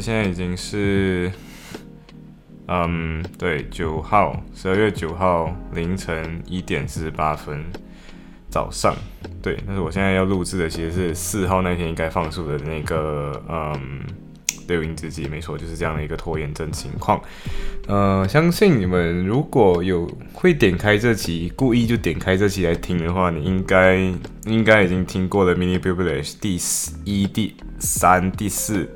[0.00, 1.30] 现在已经是，
[2.66, 7.64] 嗯，对，九号，十二月九号凌晨一点四十八分
[8.50, 8.94] 早上，
[9.42, 13.78] 对，但是我现在要录制的其实是四号那天应该放出的那个，嗯，
[14.68, 17.20] 六音之记，没错，就是这样的一个拖延症情况。
[17.86, 23.96] 呃，相信你们如果有会点开这期，故意就点开这期来听的话，你应该
[24.44, 26.38] 应该已经听过了 Mini b i b l i s h
[27.04, 28.86] 第一、第三、第四。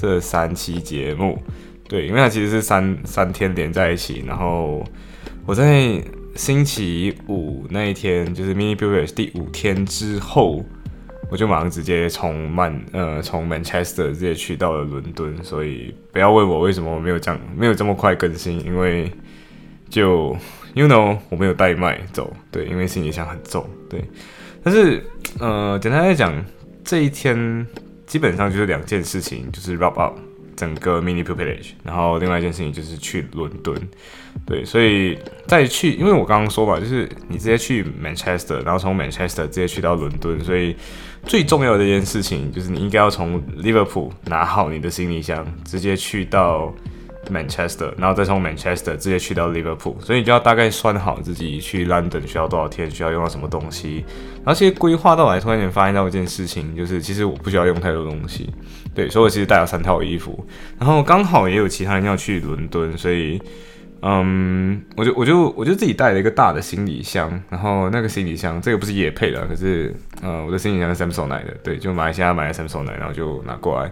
[0.00, 1.38] 这三期节目，
[1.86, 4.82] 对，因为它其实是三三天连在一起，然后
[5.44, 6.02] 我在
[6.34, 10.64] 星期五那一天，就是 Mini b u i l d 第五天之后，
[11.30, 19.12] 我就马上直接从曼呃从 Manchester 直接去到了伦敦，所以不要问我为什么我没有这样没有这么快更新，因为
[19.90, 20.34] 就
[20.72, 24.02] You know 我没有带麦走，对，因为行李箱很重，对，
[24.62, 25.04] 但是
[25.38, 26.32] 呃简单来讲
[26.82, 27.66] 这一天。
[28.10, 30.18] 基本上就是两件事情，就是 wrap up
[30.56, 33.80] 整个 mini pupilage，然后另外一件事情就是去伦敦，
[34.44, 40.74] 对，所以再去，因为我刚刚说嘛，就是你直接去 Manchester，然后从 Manchester 直接去到伦敦，所以
[41.24, 46.74] 最重要的一件事情就是你应该要从 Liverpool 拿好你的行李箱，直接去到。
[47.28, 54.04] Manchester，然后再从 Manchester 直接去到 Liverpool，所以你就要大概算好自己去 London 需要多少天，需要用到什么东西。
[54.36, 58.48] 然后其实规划到来，突然间发现到一件事情，就是其实我不需要用太多东西。
[58.94, 60.44] 对，所以我其实带了三套衣服，
[60.78, 63.40] 然后刚好也有其他人要去伦敦，所以
[64.02, 73.82] 嗯，我就我就我就自己带了一个大的行李箱，然后那个行李箱这个不是野配的，可是呃我的行李箱是 Samsung 买的，对，就马来西亚买的 Samsung 买，然后就拿过来。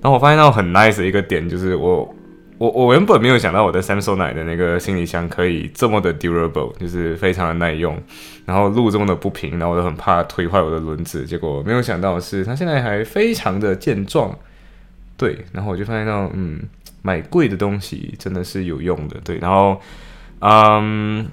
[0.00, 2.14] 然后我发现到很 nice 的一个点就是我。
[2.58, 7.96] 我我原本没有想到我的 Samsonite 的那个行李箱可以这么的 durable，就是非常的耐用，
[8.44, 11.24] 然后路这么的不平，然后我都很怕推坏我的轮子。
[11.24, 14.36] 结果没有想到是，它现在还非常的健壮。
[15.16, 16.60] 对，然后我就发现到，嗯，
[17.02, 19.16] 买贵的东西真的是有用的。
[19.22, 19.80] 对，然后，
[20.40, 21.26] 嗯，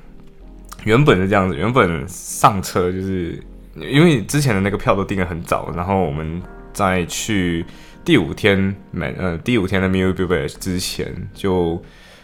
[0.84, 3.44] 原本是这样子，原本上车就是
[3.76, 6.40] 因为之前的那个票都订的很早，然后我们
[6.72, 7.66] 再去。
[8.06, 11.84] 第五天买呃第五天的 m u b i l e 之前就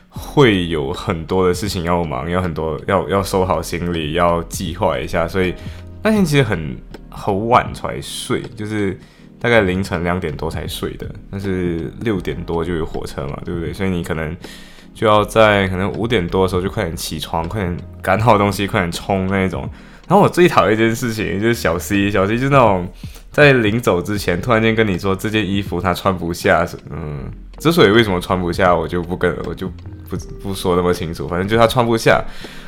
[0.10, 5.56] 会有很多的事情要忙，要很多要要收好行李，要计划一下，所以
[6.04, 6.78] 那天其实很
[7.10, 8.96] 很晚才睡，就是
[9.40, 11.10] 大概凌晨两点多才睡的。
[11.32, 13.74] 但是六点多就有火车嘛，对不对？
[13.74, 14.38] 所以你可能
[14.94, 19.68] 就要在可能五点多的时候就快点起床，快点赶好东西，快点冲那种。
[20.08, 22.88] 然后我最讨厌一件事情就是小 C，小 C 就是那种。
[23.32, 29.70] 在临走之前，突然间跟你说这件衣服他穿不下，嗯，之所以为什么穿不下，我就不跟，我就
[30.10, 31.28] 不不说那么清楚。
[31.30, 32.22] 反正就他穿不下，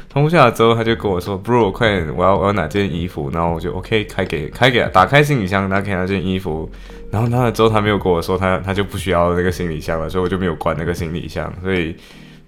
[0.10, 6.70] 穿不下了之后，他就跟我说：“bro，快点，我要我要哪件衣服。”然后我就 OK，开给开给他，打开行李箱，拿给他件衣服。
[7.12, 11.54] 然后拿了之后，他没有跟我说他他就不需要那个行李箱了，所以我就没有关那个行李箱。
[11.62, 11.94] 所以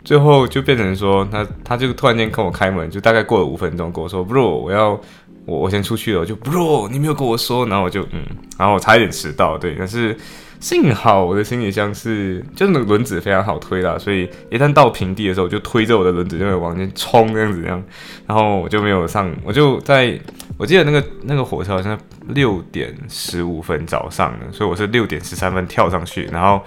[0.06, 4.98] 最后就变成说，他他就突然间跟我开门，就大概过了五分钟，跟我说：“bro，我要。”
[5.46, 8.26] 我我先出去了，我就 bro，你没有跟我说，然后我就嗯，
[8.58, 10.18] 然后我差一点迟到，对，但是
[10.60, 17.84] 幸好我的行李箱是就那个轮子非常好推啦，所以一旦到平地的时候，我就推着我的轮子就会往前冲这样子这样，
[18.26, 20.20] 然后我就没有上，我就在
[20.58, 26.60] 我记得那个那个火车好像六点十五分早上的，所以我是六点十三分跳上去，然后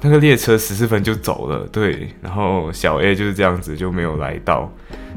[0.00, 4.72] 那个列车十四分就走了，对，然后小 A 就是这样子就没有来到。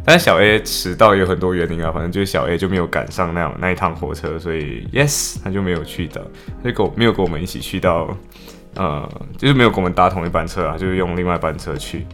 [0.05, 6.25] 但是小 A 迟到有很多原因啊，反正就是小 A 就没有赶上那那一趟火车，所以 Yes 他就没有去的，
[6.61, 8.15] 他就跟我没有跟我们一起去到，
[8.75, 12.05] 呃，就是没有跟我们搭同一班车啊，就是用另外班车去。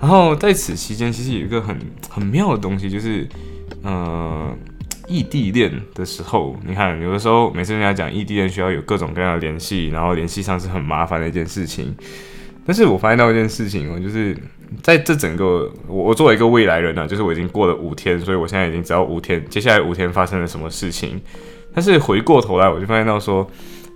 [0.00, 1.76] 然后在此期间，其实有一个很
[2.10, 3.26] 很妙的东西，就是
[3.82, 4.54] 呃
[5.08, 11.96] 异地恋的时候，你看有的时候每次人家讲异地恋需要有各种各样的联系，然后联系上是很麻烦的一件事情。
[12.66, 14.36] 但是我发现到一件事情哦，就是
[14.82, 21.20] 在这整个我我作为一个未来人呢，就是我已经过了五天，所以我现在已经知道五天接下来五天发生了什么事情。
[21.74, 23.48] 但是回过头来，我就发现到说，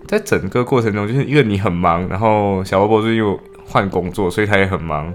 [0.07, 5.13] 在整个过程中，就是一个你很忙，然后小波波最近又换工作，所以他也很忙，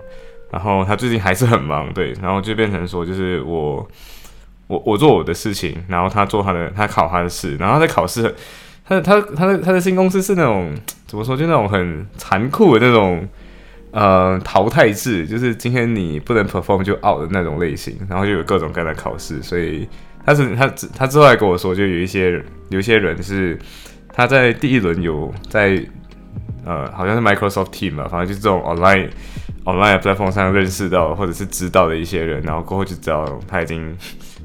[0.52, 3.88] 然后他最近还是很忙，对，然后就变成说，就是我
[4.68, 8.36] 我我做我的事情，然后他做他的，他考他的事，然后他在考试，
[8.88, 10.76] 他他他的他的新公司是那种
[11.08, 13.28] 怎么说，就那种很残酷的那种。
[13.92, 19.88] 呃淘汰制，就是今天你不能 perform 就 out 的那种类型，然后就有各种各样的考试，所以
[20.26, 23.58] 他是他他之后还跟我说，就有一些有一些人是
[24.14, 25.84] 他在第一轮有在
[26.66, 29.10] 呃好像是 Microsoft Team 吧，反正就是这种 online
[29.64, 33.96] online platform 上认识到或者是知道的一些人，然后过后就知道他已经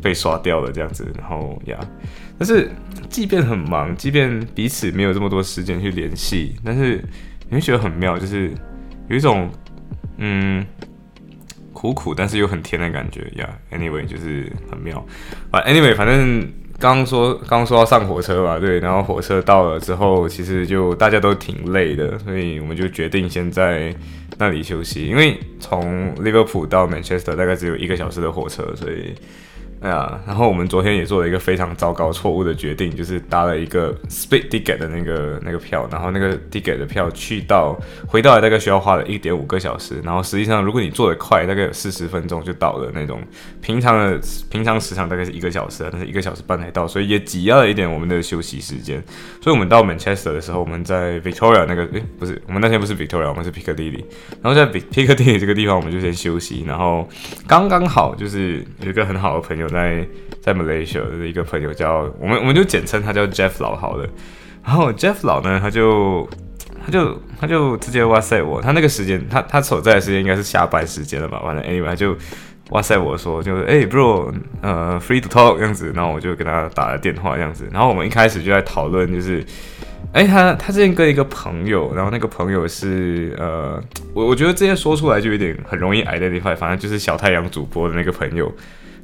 [0.01, 1.79] 被刷掉了这样子，然后呀，
[2.39, 2.71] 但是
[3.09, 7.03] 即便很忙，即便彼此没有这么多时间去联系，但是
[7.49, 8.51] 你会觉得很妙，就是
[9.09, 9.51] 有一种
[10.19, 10.65] 嗯
[11.73, 13.49] 苦苦但是又很甜的感觉呀。
[13.73, 15.05] Anyway，就是很妙
[15.51, 15.61] 啊。
[15.63, 16.47] Anyway，反正
[16.79, 23.95] 刚说刚说要上火车吧，对，然后火车到了之后，其实就大家都挺累的，所以我们就决定先在
[24.39, 29.15] 那里休息，因为从利物浦到 Manchester 大概只有一个小时的火车，所以。
[29.83, 37.77] 哎呀，然后我们昨天也做了一个非常糟糕、错误的决定，就是搭了一个 split ticket 的那个那个票，然后那个 ticket 的票去到
[38.07, 43.21] 回到来大概需要花了一点五个小时，然后实际上如果你坐得快，大概有四十分钟就到了那种
[43.61, 49.03] 平常的平常时长大概是一个小时，但是一个小时半才到，所以也挤压了一点我们的休息时间。
[49.41, 54.05] 所以我们到 Manchester 的时候，我们在 Victoria 那个诶不是，我们那天不是 Victoria，我们是 Piccadilly，
[54.41, 57.09] 然后在 Piccadilly 这个地方我们就先休息，然后
[57.49, 59.72] 刚刚好就是有一个很好的朋友。
[59.73, 60.07] 在
[60.41, 64.07] 在 Malaysia 的一个朋友叫我们，我们就简称他叫 Jeff 老好了。
[64.65, 66.29] 然后 Jeff 老呢，他就
[66.85, 71.41] 他就他就直接哇塞我，他那个时间他他所在的时间应该是下班时间了吧？
[71.41, 72.17] 完了，Anyway 他就
[72.71, 77.69] 哇塞我说就是哎 bro 呃 free to talk 这样子，然后我就跟他打了电话这样子。
[77.73, 79.45] 然后我们一开始就在讨论就是
[80.13, 83.83] 哎他他之前跟一个朋友，然后那个朋友是呃
[84.15, 88.53] 我我觉得这些说出来就有点很容易挨在那块，反正就是小太阳主播的那个朋友。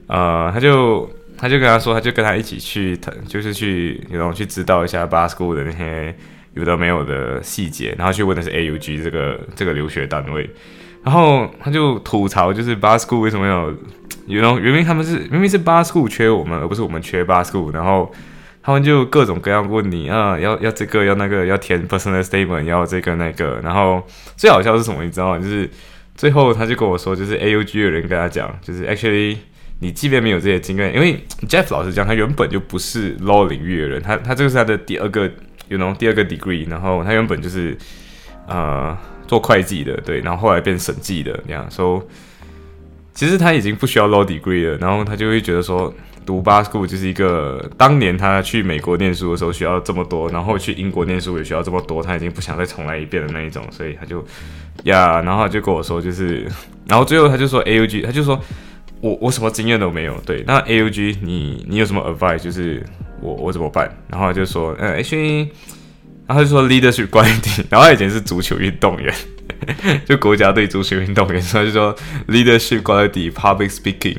[0.09, 6.13] 呃，他就他就跟他说，他就跟他一起去，他就是去，然后去知道一下 BASCO 的那些
[6.55, 10.49] 有的没有的细节，然后去问的是 AUG 这个这个留学单位，
[11.05, 13.71] 然后他就吐槽，就是 BASCO 为什么要，
[14.27, 18.11] 有那明明他们是明明是 BASCO 缺我们，而不是我们缺 BASCO 然后
[18.63, 24.03] 他们就各种各样问你啊，要要这个要那个要填 personal statement，要这个那个，然后
[24.37, 25.39] 最好笑是什么，你知道吗？
[25.39, 25.69] 就是
[26.17, 29.37] 最后他就跟我说，就是 AUG 的人跟他讲，就是 actually。
[29.81, 35.31] 你即便没有这些经验，因为 Jeff 老师讲，他原本就不是 law 领域的人，他他这个是他的第二个
[35.69, 37.79] ，you know，第二个 degree，然后他原本就是
[38.49, 38.99] 呃
[39.29, 42.03] 做会计的，对，然后后来变审计的那样，So
[43.15, 45.95] 其实他已经不需要 law degree 了，然后他就会觉得说
[46.27, 54.27] 读 bar school 就是一个当年他去美国念书的时候需要这么多，然后去英国念书也需要这么多，他已经不想再重来一遍的那一种，所以他就
[54.83, 56.49] 呀，然后他就跟我说就是，
[56.89, 58.43] 然后最后他就说 AUG，他就说。
[59.01, 62.39] 我我什么经验都没有，对，那 A U G 你你有什么 advice？
[62.39, 62.85] 就是
[63.21, 63.89] 我我怎么办？
[64.09, 65.49] 然后就说，嗯，H，
[66.27, 69.15] 然后就说 leadership 观点， 然后他以前是足球运动员，
[70.05, 71.95] 就国家队足球运动员，所以就说
[72.27, 74.19] leadership quality public speaking，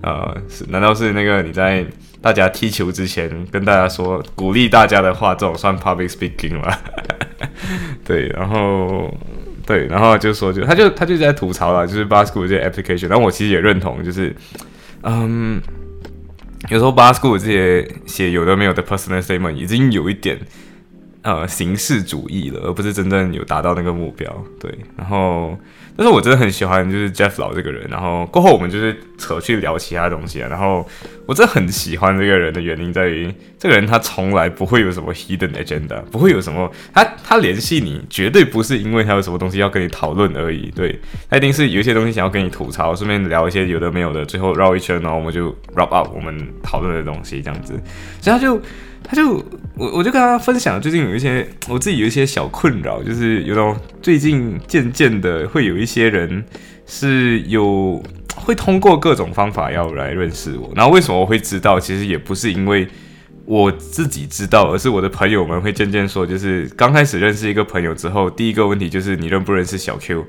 [0.00, 1.84] 呃，是难道是那个你在
[2.22, 6.78] 大家踢球之前跟大家说鼓励大家的话，这种算 public speaking 吗？
[8.04, 9.14] 对，然后。
[9.66, 14.34] 对，然后就说，就他就他就在吐槽了，就是 Bus School 这些 application，然后我其实也认同，就是，
[15.02, 15.60] 嗯，
[16.68, 20.38] 有时候 Bus School 这些写有的没有的 personal statement 已经有一点
[21.24, 24.32] 呃形式主义了，而不是真正有达到那个目标。
[24.60, 25.58] 对，然后。
[25.96, 30.48] 但是我真的很喜欢就是 Jeff 老这个人，然后过后我们就是扯去聊其他东西啊。
[30.50, 30.84] 然后
[31.24, 40.98] 我真的很喜欢这个人的原因在于，这个人他从来不会有什么 hidden agenda，不会有什么他他联系你绝对不是因为他有什么东西要跟你讨论而已，对
[41.30, 47.72] 他一定是有一些东西想要跟你吐槽，顺便聊一些有的没有的，最后绕一圈，然后我们就 wrap up 我们讨论的东西这样子，
[48.20, 48.60] 所以他就。
[49.04, 49.34] 他就
[49.76, 56.42] 我我就跟他分享，最近有一些我自己有一些小困扰，就是有种最近渐渐的会有一些人
[56.86, 58.02] 是有
[58.34, 61.78] 会通过各种方法要来认识我，然后为什么我会知道？
[61.78, 62.88] 其实也不是因为
[63.44, 70.24] 我自己知道，而是我的朋友们会渐渐说，就是刚开始认识一个朋友之后，第一个问题就是你认不认识小 Q。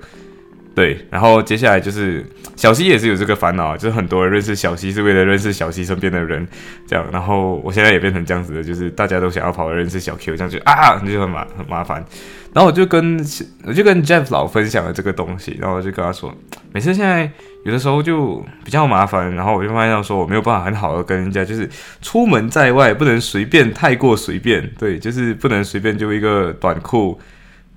[0.76, 2.26] 对，然后接下来就是
[2.58, 6.46] 小西也是有这个烦恼，就是很多人认识小西是为了认识小西身边的人，
[6.86, 7.08] 这样。
[7.14, 12.04] 然后我现在也变成这样子的，就是大家都想要跑来认识小 Q，这样就啊，那就很麻很麻烦。
[12.52, 13.18] 然后我就跟
[13.64, 16.34] 我就跟 Jeff 老分享了这个东西，然后我就跟他说，
[16.74, 17.30] 每次现在
[17.64, 21.70] 有的时候就比较麻烦，然后我就发现说我没有办法很好的跟人家，就是
[22.02, 27.18] 出门在外不能随便太过随便，对，就是不能随便就一个短裤。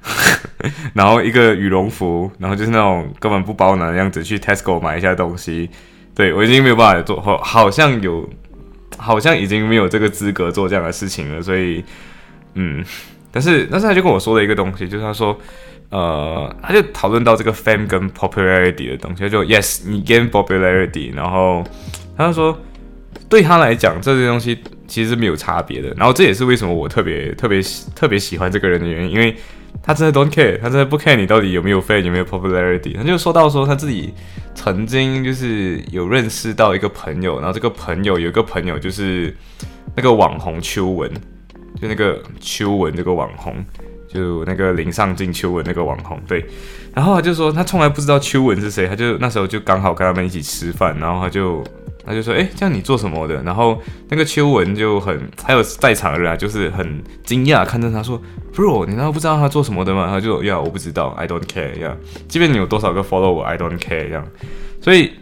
[0.94, 5.68] 然后一个羽绒服，然后就是那种根本不包囊的样子，去 Tesco 买一下东西。
[6.14, 8.28] 对我已经没有办法做，好好像有，
[8.96, 11.40] 好像已经没有这个资格做这样的事情了。
[11.40, 11.84] 所以，
[12.54, 12.84] 嗯，
[13.30, 15.38] 但是但是他就跟我说了一个东西，就是他说，
[15.90, 21.62] 呃，他就讨论到这个 fame 跟 popularity 的东西，他就 yes，你 gain popularity，然后
[22.16, 22.58] 他就说，
[23.28, 27.62] 对他来讲这些东西其实是没有差别的，然后这也是为什么我特别特别
[27.94, 29.36] 特别喜欢这个人的原因，因为
[29.88, 34.12] 他真的 don't care，他真的不 care 你到底有没有 fame 有没有 popularity，他就说到说他自己
[34.54, 39.34] 曾经就是有认识到一个朋友，然后这个朋友有一个朋友就是
[39.96, 41.10] 那个网红秋文，
[41.80, 43.64] 就那个秋文这个网红。
[44.10, 46.42] 就那个林上镜秋文那个网红，对，
[46.94, 51.62] 然后他就说他从来不知道秋文是谁，他就那时候就刚好跟他们一起吃饭，然后他就
[52.04, 53.42] 他就说，哎，这样你做什么的？
[53.42, 58.20] 然后那个秋文就很还有在场的人啊，就是很惊讶看着他说
[58.54, 60.06] ，bro，你难道不知道他做什么的吗？
[60.08, 61.96] 他就呀，我不知道，I don't care，呀，
[62.28, 64.26] 即便你有多少个 follow 我，I don't care，这样，
[64.80, 65.12] 所以，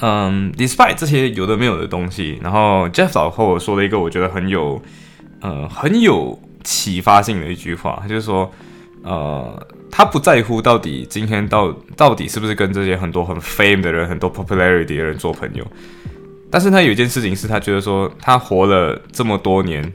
[0.00, 4.80] 嗯，despite 这些有的没有的东西，然后 Jeff 老和我说了一个我觉得很有，
[5.40, 6.38] 呃，很有。
[6.68, 8.50] 启发性的一句话，他就是说，
[9.06, 15.64] 呃，他不在乎到底今天到到底是不是跟这些很多很 fame 的人、很多 popularity 的人做朋友，
[16.50, 19.92] 但是他有一件事情是他觉得说，他活了这么多年，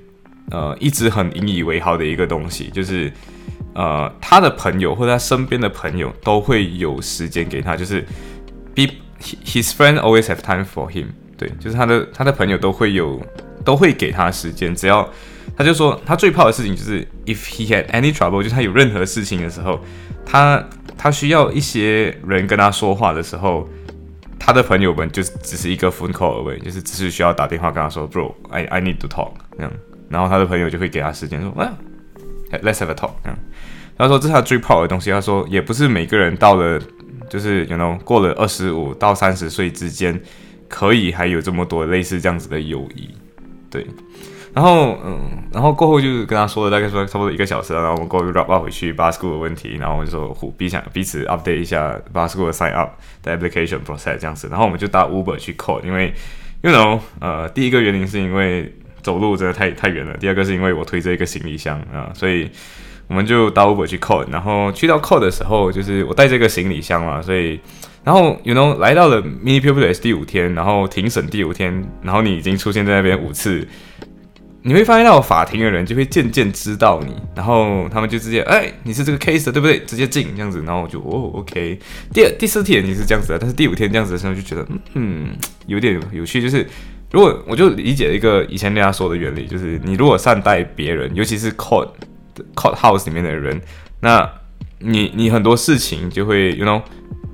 [0.49, 3.11] 呃，一直很引以为豪的一个东西，就是
[3.75, 7.99] 呃，他的朋友或者他身边的朋友都会有时间给他，就是
[8.73, 8.83] be
[9.19, 13.21] his friend always have time for him，对，就是他的他的朋友都会有
[13.65, 15.05] 都会给他时间，只要。
[15.55, 19.79] 他就说，他最怕的事情就是，if he had any trouble，就是他有任何事情的时候，
[20.25, 20.63] 他
[20.97, 23.67] 他需要一些人跟他说话的时候，
[24.39, 29.71] 他的朋友们就只是一个 phone call away，就是只是需要打电话跟他说，bro，I I need to talk，这样，
[30.09, 31.71] 然后他的朋友就会给他时间说，啊
[32.63, 33.37] ，let's have a talk，这样。
[33.97, 35.11] 他说这是他最怕的东西。
[35.11, 36.81] 他说也不是每个人到了，
[37.29, 40.19] 就是 you know 过了二十五到三十岁之间，
[40.67, 43.09] 可以还有这么多类似这样子的友谊，
[43.69, 43.85] 对。
[44.53, 45.19] 然后，嗯，
[45.53, 52.19] 然后过后就是跟他说了，大概说差不多一个小时然后我们过后就 wrap up 回去 b a s c h o o l 的问题，然后我就说互彼想彼此 update 一下 b
[52.19, 52.91] a s c h o o l 的 sign up
[53.23, 54.49] 的 application process 这样子。
[54.49, 56.13] 然后我们就搭 Uber 去 call，因为
[56.63, 62.49] ，you know，呃，第一个原因是因为走路真的太太远了，第二个是因为我推着一个行李箱啊，所以
[63.07, 64.29] 我们就搭 Uber 去 call。
[64.29, 67.57] 然后去到 call 的时候，就是我带这个行李箱嘛，所以，
[68.03, 73.65] 然后，you know，来到了 Mini Publius 第五天，然后庭审第五天，然后你已经出现在那边五次。
[74.63, 79.79] 你会发现到法庭的人就会渐渐知道你，然后他们就直接哎，你是这个 case 的对不对？
[79.85, 81.79] 直接进这样子，然后我就哦 OK。
[82.13, 86.67] 第二第四天你是这样子的，但是第五天这样子的时候就觉得嗯有点有趣，就是
[87.11, 91.89] 如果我就理解一个以前大家说的原理，就是你如果善待别人，尤其是 court
[92.53, 93.59] court house 里面的人，
[93.99, 94.29] 那
[94.77, 96.81] 你你很多事情就会 you know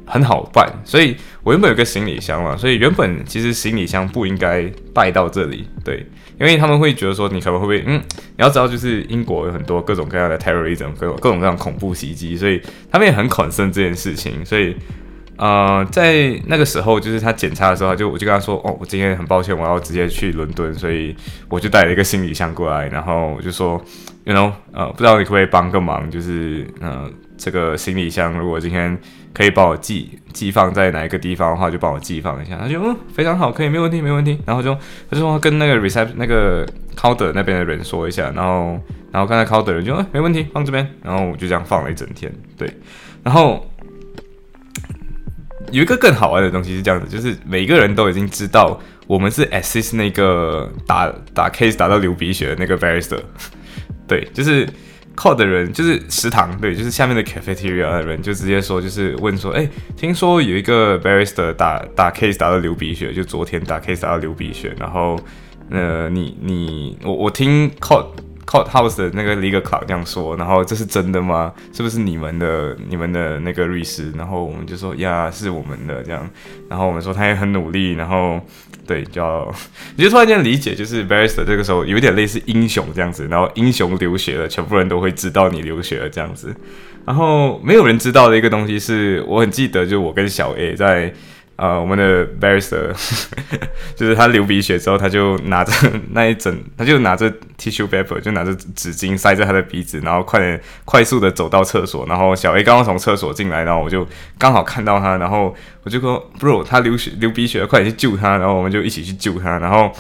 [0.06, 0.72] 很好办。
[0.86, 6.06] 所以我原本有个行李箱嘛，所以原本其实行李箱不应该带到这里，对。
[6.38, 8.04] 因为他们会觉得说，你可能会不会，嗯，
[8.36, 12.62] 你要知道，就是英国有很多各种各样的 terrorism，各种各种各样恐怖袭击，所以
[12.92, 14.46] 他们也很 concern 这件事情。
[14.46, 14.76] 所以，
[15.38, 21.16] 呃，在那个时候，就是他检查的时候，就我就跟他说，哦，我今天很抱歉，我要直接去伦敦，所以
[21.48, 23.82] 我就带了一个行李箱过来，然后我就说
[24.26, 29.00] ，you know，呃，不知道你可不可以帮个忙，就是，呃，这个行李箱如果今天。
[29.38, 32.58] 可以帮我寄寄放在哪一个地方的话，就帮我寄放一下。
[32.58, 34.36] 他就嗯非常好，可以没问题没问题。
[34.48, 34.74] 然后就
[35.08, 36.66] 他就说跟那个 reception 那个
[36.96, 38.80] counter 那边的人说一下，然后
[39.12, 42.34] 然后刚才 counter 人就嗯没问题放这边，然后我就这样放了一整天。
[42.58, 42.68] 对，
[43.22, 43.64] 然后
[45.72, 53.22] 有一个更好玩的东西是这样子，就是每个人都已经知道我们是 assist 那个打打 case 打到流鼻血的那个 barrister，
[54.08, 54.68] 对，就是。
[55.18, 65.20] 靠的人就是食堂，对，就是下面的 cafeteria 的人，就直接说，就是问说，哎，听说有一个 barrister 打打 case 打到流鼻血，就昨天打 case 打到流鼻血，然后，
[65.72, 68.06] 呃，你你我我听 court
[68.48, 71.54] court house 的那个 legal Club 这样说，然后这是真的吗？
[71.74, 74.12] 是不是你们的你们的那个律师？
[74.18, 76.28] 然后我们就说呀，是我们的这样，
[76.70, 78.40] 然后我们说他也很努力，然后。
[78.88, 79.54] 对，叫
[79.98, 86.56] 你就突然间理解，就是 barrister 这个时候有点类似英雄这样子，然后英雄流血了，全部人都会知道你流血了这样子，
[87.06, 91.14] 然后没有人知道的一个东西是我很记得，就我跟小 A 在。
[91.58, 92.94] 呃，我们的 barrister
[93.98, 95.74] 就是他流鼻血之后，他就拿着
[96.14, 102.06] 那一整，他就拿着 tissue paper，就拿着纸巾塞在他的鼻子，然后快点 快速的走到厕所。
[102.06, 108.38] 然后小 A 刚刚从厕所进来，然后我就刚好看到他，然后我就说，bro，他流血流鼻血，快点去救他。
[108.38, 109.58] 然后我们就一起去救他。
[109.58, 109.92] 然后，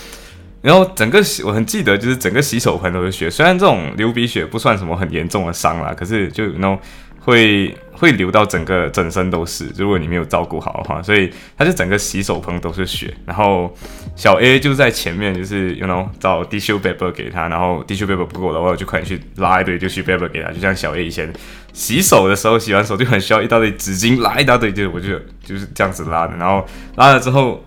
[0.61, 3.31] 然后整个我很记得，就是整个洗手盆都是血。
[3.31, 6.79] 虽然这种流鼻血不算什么很严重的伤啦，可是就那种。
[7.27, 13.13] 会会流到整个整身都是，如果你没有照顾好的话，所以他就整个洗手盆都是血。
[13.25, 13.75] 然后
[14.15, 18.05] 小 A 就在前面，就是 you know 找 d i s h u paper 给他，然后 d i s
[18.05, 20.49] h u paper 不够的话，我就快点去拉一堆 tissue paper 给他。
[20.51, 21.29] 就像小 A 以前
[21.73, 26.37] 洗手的时候，洗完手就很需要一大堆纸巾，拉一大堆，就我就就是这样子拉的。
[26.37, 26.65] 然后
[26.95, 27.61] 拉了之后，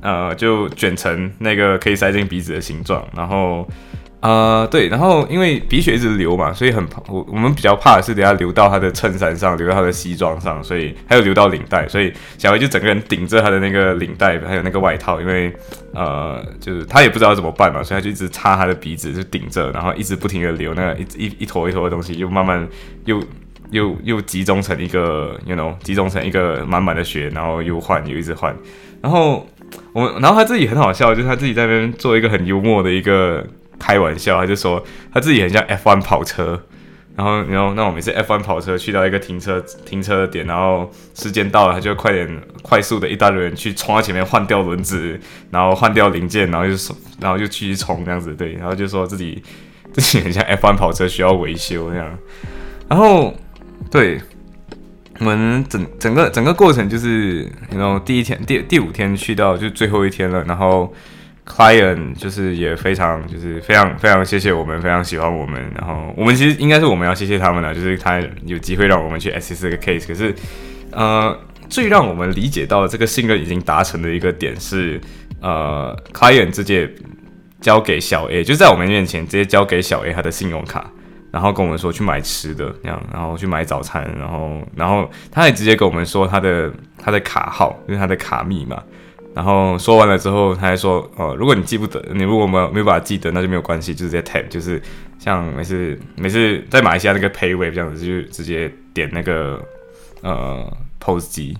[0.00, 3.64] 呃，就卷成那个可以塞进鼻子的形状，然后。
[4.24, 15.54] 呃，对，然后因为鼻血一直流嘛，所以很怕我我们比较怕的是等下流到他的衬衫上，流到他的西装上，所以还有流到领带，所以小薇就整个人顶着他的那个领带，还有那个外套，因为
[15.92, 22.66] 呃，就是他也不知道怎么办嘛，所以他就一直擦他的鼻子，就顶着，然后一直不停的流那个一一一坨一坨的东西，又慢慢
[23.04, 23.22] 又
[23.72, 28.56] 又又集中成一个，you know，集中成一个满满的血，然后又换又一直换，
[29.02, 29.46] 然后
[29.92, 33.46] 我们，然后他自己很好笑，就是他自己在那边做一个很幽默的一个。
[33.78, 36.62] 开玩笑，他就说他自己很像 F1 跑车，
[37.16, 45.18] 然后然后那我每次 F1 跑车去到一个停车停车的点，然后时间到了，他就快点快速的一大堆人去冲到前面换掉轮子，
[45.50, 49.42] 然后换掉零件，然后就然后就继续冲这样子，对，然后就说自己
[49.92, 52.18] 自己很像 F1 跑车需要维修那样，
[52.88, 53.34] 然后
[53.90, 54.20] 对
[55.18, 60.92] 我们整整个整个过程就是，然后第一天第第五天去到就最后一天了，然后。
[61.46, 65.62] Client 就是也非常就是非常非常谢谢我们，非常喜欢我们。
[65.76, 70.08] 然后我们其实应该是我们要谢谢他们的，就是他有机会让我们去 assist 这个 case。
[70.08, 70.34] 可是，
[70.90, 74.98] 呃，最让我们理解到这个信任已经达成的一个点是，
[75.42, 76.90] 呃，Client 直接
[77.60, 80.90] 交给小 A，就在我们面前直接交给小 A 他的信用卡，
[81.30, 88.82] 然后跟我们说去买吃的，这样，然后去买早餐，然后然后他也直接跟我们说他的他的卡号，就是他的卡密码。
[89.34, 94.80] 然后说完了之后，他还说：“哦，如果你记不得，你如果没有没有把它记得，那就没有关系，就直接 tap，就是
[95.18, 99.60] 像每次每次在马来西亚那个 PayWave 这样子，就直接点那个
[100.22, 100.64] 呃
[101.00, 101.58] POS 机。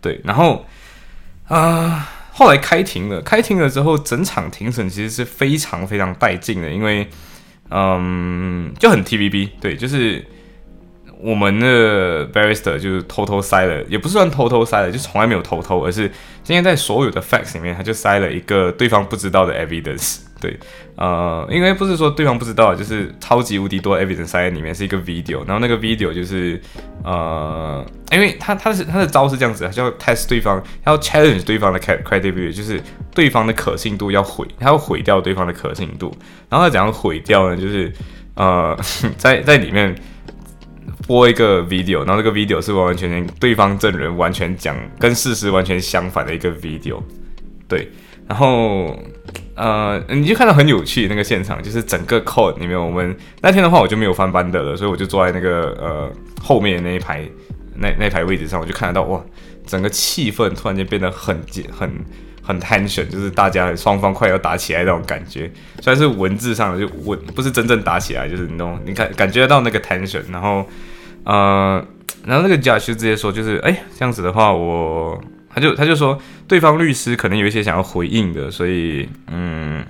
[0.00, 0.66] 对，然后
[1.46, 7.08] 啊，后来开庭了，开庭了之后，整场庭审其实是非常非常带劲的，因为
[7.70, 10.24] 嗯，就很 TVB，对，就是。”
[11.22, 16.08] 我们的 barrister 就是偷偷塞了，也不算偷偷塞了，就从来没有偷偷，而是
[16.42, 20.20] 今天在所有的 facts 里面，他就塞了一个对方不知道的 evidence。
[20.40, 20.58] 对，
[20.96, 26.58] 呃，因为不是说对方不知道，就是超级无敌多 evidence 塞在里面，是一个 video，然后那个 video 就是
[27.04, 32.80] 呃，因为他他是他的招是这样子，他就要 test 对方，要 challenge 对方的 credibility，就是
[33.14, 36.10] 对方的可信度要毁，他要毁掉对方的可信度，
[36.48, 37.56] 然后他怎样毁掉呢？
[37.60, 37.92] 就是
[38.34, 38.74] 呃，
[39.18, 39.94] 在在里面。
[41.06, 47.00] 播一个 video，然后这个 video 是完完全全对方证人完全讲跟事实完全相反的一个 video，
[47.68, 47.90] 对，
[48.28, 48.96] 然后
[49.54, 57.24] 呃，你就看到很有趣那个现场，就是整个 code 里面，我们那天的话我就没有翻班的了，所以我就坐在那个呃后面那一排
[57.74, 59.20] 那那排位置上，我就看得到哇，
[59.66, 61.90] 整个气氛突然间变得很很。
[62.42, 65.48] 很 tension，就是大家双方快要打起来那种感觉，
[65.82, 70.66] 虽然是文字上的就文，不是真正打起来，就是那种你感感觉得到那个 tension，然后
[71.24, 71.84] 呃，
[72.24, 79.84] 然后那个 judge 直接说，就是哎这样子的话，我他就他就说对方律师可能有一些想要回应的，所以嗯。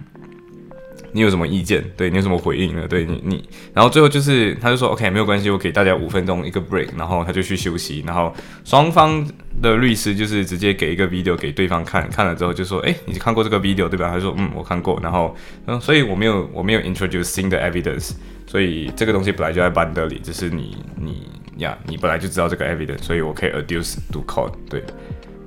[1.12, 1.84] 你有什么意见？
[1.96, 2.86] 对你有什么回应呢？
[2.88, 8.32] 对你，你，然后最后就是，他就说，OK，没有关系，我给大家五分钟一个 break，然后他就去休息，然后
[8.64, 9.26] 双方
[9.60, 14.08] 的律师就是直接给一个 video 给对方看，看了之后就说，哎，你看过这个 video 对吧？
[14.08, 15.34] 他说，嗯，我看过，然后，
[15.66, 18.12] 嗯，所以我没有，我没有 introduce 新的 evidence，
[18.50, 24.82] 所以这个东西本来就在班德里，只是你，你呀，你本来就知道这个 evidence，所以我可以 adduce to court，对。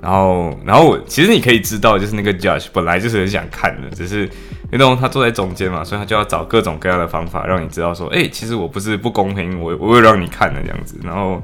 [0.00, 4.22] 然后，然后其实你可以知道，就是那个 judge 本来就是很想看的，只是
[4.72, 10.98] 因为他坐在中间嘛，所以他就要找各种各样的方法让你知道说，哎，其实我不是不公平，我我会让你看的这样子。
[11.02, 11.42] 然后，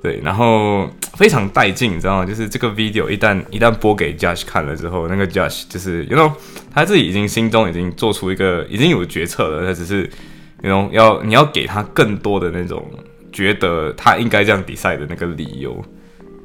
[0.00, 2.24] 对，然后非常带劲，你知道吗？
[2.24, 6.30] 就是这个 video 一旦一旦播给 judge 看了之后，那个 judge 就是，you know，
[6.72, 10.08] 他自己已经心中已经做出一个已经有决策了，他只是
[10.64, 12.84] ，you know，要你要给他更多的那种
[13.30, 15.84] 觉得他应该这样比赛的那个理由。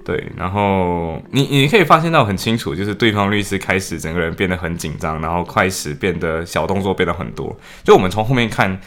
[0.06, 7.56] 对，然后你你可以发现到很清楚，就是对方律师开始整个人变得很紧张，然后开始变得小动作变得很多。
[7.84, 8.80] 就我们从后面看，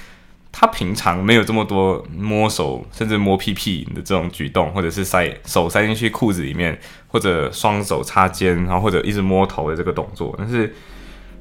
[0.51, 10.35] 他平常没有这么多摸手，甚至摸屁屁的这种举动，或者是塞手塞进去裤子里面，或者双手插肩，然后或者一直摸头的这个动作。
[10.37, 10.75] 但是，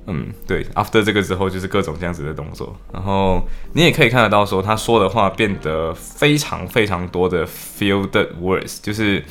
[0.08, 2.76] 嗯，对，after 这个之后就是各种这样子的动作。
[2.94, 8.10] 然后你也可以看得到，说他说的话变得非常非常多的 filled
[8.42, 9.24] words，就是。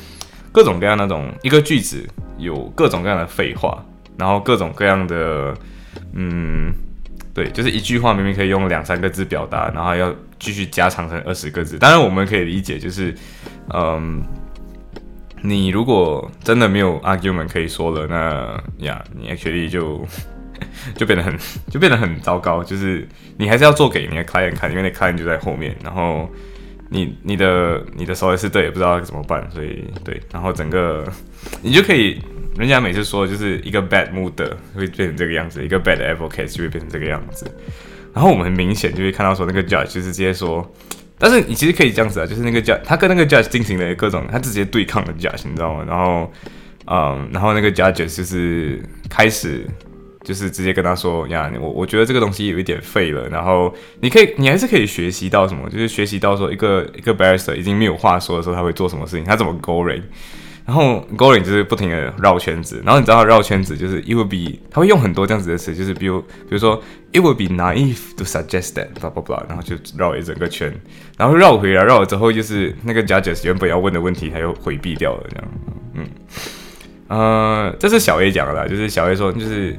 [0.53, 2.05] 各种各样那种一个句子
[2.37, 3.81] 有各种各样的废话，
[4.17, 5.55] 然后各种各样的，
[6.11, 6.73] 嗯，
[7.33, 11.77] 对，就是一句话明明可以用两三个字表达，然后要继续加长成二十个字。
[11.79, 13.15] 当然我们可以理解，就是
[13.73, 14.21] 嗯，
[15.41, 20.05] 你如果真的没有 argument 可以说了，那呀，你 actually 就
[20.95, 21.35] 就变得很
[21.69, 22.63] 就变得很糟糕。
[22.63, 26.29] 就是你还是要做给你的 client 看，因为那 client 就在后面，然后
[26.89, 31.05] 你你的你的所谓是对也不知道怎么办，所以对，然后整个
[31.61, 32.21] 你就可以。
[32.57, 34.33] 人家每次说就是一个 bad mood
[34.75, 37.49] 会变成这个样子，一个 bad advocate 就会变成这个样子。
[38.13, 40.69] 然后我们很明显就会看到说那个 judge 就是直接说，
[41.17, 45.85] 但是你其实可以这样子啊，就是那个 judge 他跟那个 judge 进行了各种他直接对抗的 judge，你知道吗？
[45.87, 46.29] 然后，
[46.87, 49.65] 嗯，然后那个 judge 就是开始
[50.23, 53.27] 就是直接跟他说呀，我我觉得这个东西有一点废了。
[53.29, 60.01] 然后你可以你还是可以学习到什么，就是学习到说一个一个 barrister 已经没有话说的时候他会做什么事情，他怎么 going，
[60.65, 66.81] 然后 going 就是不停的绕圈子，然后你知道他绕圈子就是 it would be，他会用很多这样子的词，就是比如比如说
[67.11, 70.71] it would be naive to suggest that，blah blah blah，然后就绕一整个圈，
[71.17, 75.47] 然后绕回来，绕了之后就是那个 judges 原本要问的问题他又回避掉了，这样，
[75.95, 76.07] 嗯，
[77.07, 79.75] 呃，这是小 A 讲的啦，就是小 A 说，就是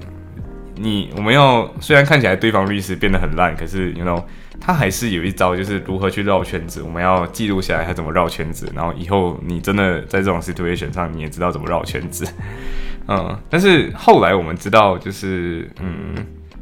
[0.76, 4.22] 你我们要虽然看起来对方律师变得很烂，可是 you know。
[4.64, 6.82] 他还是有一招，就是如何去绕圈子。
[6.82, 12.24] 我们要记录下来他怎么绕圈子，然后以后你真的在这种 situation 上，你也知道怎么绕圈子。
[13.08, 16.14] 嗯，但是后来我们知道，就是嗯，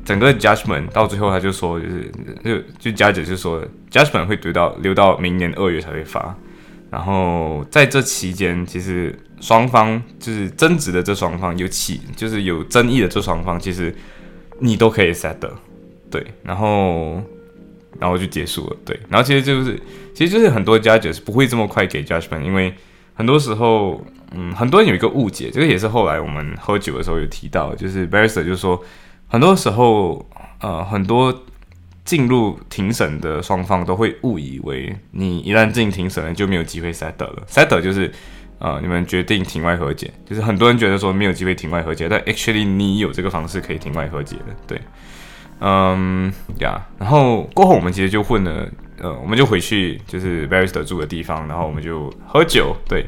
[0.02, 2.10] 整个 judgment 到最后他就说，就是
[2.42, 6.34] 就就 judge 就说 judgment 会留到留到明年二月才会发。
[6.90, 13.94] 然后在这期间，其实双方就是争执的这双方有起就是有争议的这双方，其实
[14.60, 15.52] 你都可以 set 的，
[16.10, 17.22] 对，然后。
[17.98, 18.98] 然后就结束了，对。
[19.10, 19.78] 然后其实就是，
[20.14, 22.72] 其实就是很多 judges 不会这么快给 judgment，因为
[23.12, 28.80] 很多时候，嗯，很多人有一个误解，这个也是后来我们喝酒的时候有提到，就是 barrister 就是说，
[29.26, 30.24] 很多时候，
[30.60, 31.44] 呃，很多
[32.04, 38.10] 进入庭审的双方都会误以为，你一旦进庭审了就没有机会 set 了，set 就是，
[38.60, 44.80] 呃，你们决定庭外和解，就是很多人觉得说没有机会庭外和解，但 actually 你有这个方式可以庭外和解的，对。
[45.62, 48.66] 嗯呀，然后过后我们其实就混了，
[48.98, 53.06] 呃，我们就回去就是 Barrister 住的地方，然后我们就喝酒，对，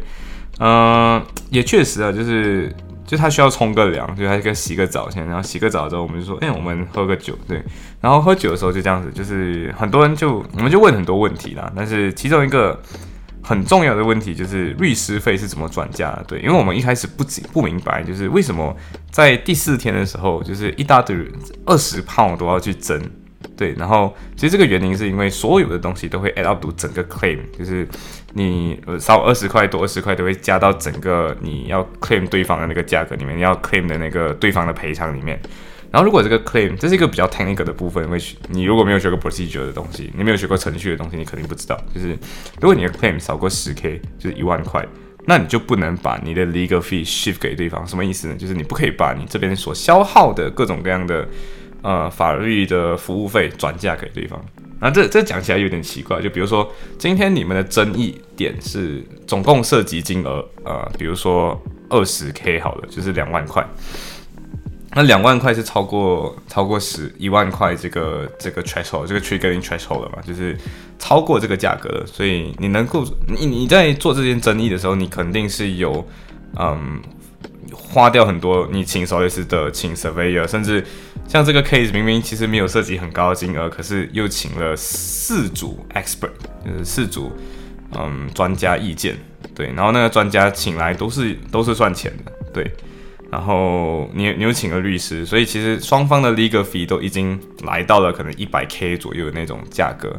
[0.59, 2.71] 嗯，也确实啊，就是
[3.07, 7.63] 就他需要冲个凉，就他该洗个澡先，然后洗个澡之后，我们就说，哎，我们喝个酒，对，
[8.01, 12.81] 然后喝酒的时候就这样子，就是很多人就我们就问很多问题啦，但是其中一个。
[13.43, 16.25] 很重要的问题就是律师费是怎么转嫁的？
[16.29, 18.75] 对，因为我们一开始不不明白，就是为什么
[19.11, 21.27] 在第四天的时候，就是一大堆人
[21.67, 23.03] 二十磅都要去争，
[23.57, 27.87] 对，然后其实这个原因是因为所有的东西都会 add up 整个 claim，就是
[28.35, 35.41] 你少二十块多二十块都会加到整个你要 claim 对方的那个价格里面，你要 claim 的那个对方的赔偿里面。
[35.93, 41.79] 然后，如果这个 claim 这是一个比较 technical 的部分，因为你如果没有学过 procedure 的东西，你没有学过程序的东西，你肯定不知道。
[41.95, 42.19] 就是
[42.61, 44.83] 如果你的 claim 少过十 k，就是一万块，
[45.27, 47.87] 那你就不能把你的 legal fee shift 给对方。
[47.87, 48.35] 什么意思呢？
[48.37, 51.29] 就是你不可以把你这边所消耗的各种各样的
[51.83, 54.43] 呃法律的服务费转嫁给对方。
[54.81, 56.23] 那这这讲起来有点奇怪。
[56.23, 63.63] 就比如说，今天你们的争议点是总共涉及金额，呃，比如说二十 k 好了，就是两万块。
[64.95, 70.21] 那两万块是超过超过十一万块这个这个 threshold 这个 triggering threshold 了嘛？
[70.21, 70.55] 就是
[70.99, 76.07] 超过这个价格了，所以你能够你你在做这件争议的时候，你肯定是有
[76.59, 77.01] 嗯
[77.73, 80.85] 花掉很多，你请 solace 的请 surveyor，甚至
[81.27, 86.33] 像这个 case 明明其实没有涉及很高的金额，可是又请了四组 expert，
[86.67, 87.33] 就是四组
[87.97, 89.17] 嗯专家意见，
[89.55, 92.71] 对，然后那个专家请来都是都是算钱的，对。
[93.33, 100.11] 然后你你又请了律师，所以其实双方的 legal fee 都已经来到了可能一百 k 左右的那种价格，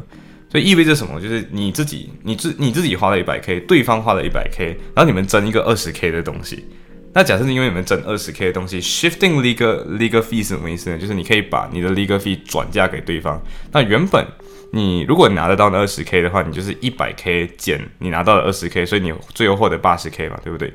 [0.50, 1.20] 所以意味着什么？
[1.20, 6.64] 就是你自己你自你自己花了一百 k，对方花了一百 k，然后你们争一个二十 k 的东西。
[7.12, 10.98] 那假设是因为你们争二十 k 的东西，shifting legal legal fee 是什么意思呢？
[10.98, 13.40] 就是你可以把你的 legal fee 转嫁给对方。
[13.70, 14.26] 那原本
[14.72, 20.74] 你如果拿得到那二十 k 的话，你就是一百 k 减你拿到了二十 k，所以你最后获得八十 k 嘛，对不对？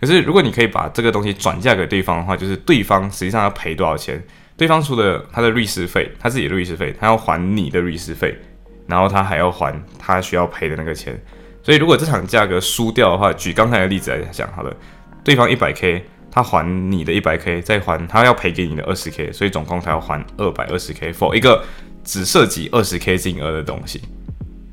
[0.00, 4.22] 可是，如果你可以把这个东西转嫁给对方的话，就是对方实际上要赔多少钱？
[4.56, 8.34] 对方除了他的律师费，他自己的律师费，他要还你的律师费，
[8.86, 11.20] 然后他还要还他需要赔的那个钱。
[11.62, 14.74] 所以，如果这场价格输掉的话，举刚才的例子来讲好了，
[15.22, 21.62] 对方一百 k，他还你的一百 k，再还他要赔给你的二十 k，所以总共他要还二百二十 k for 一个
[22.02, 24.00] 只涉及二十 k 金额的东西。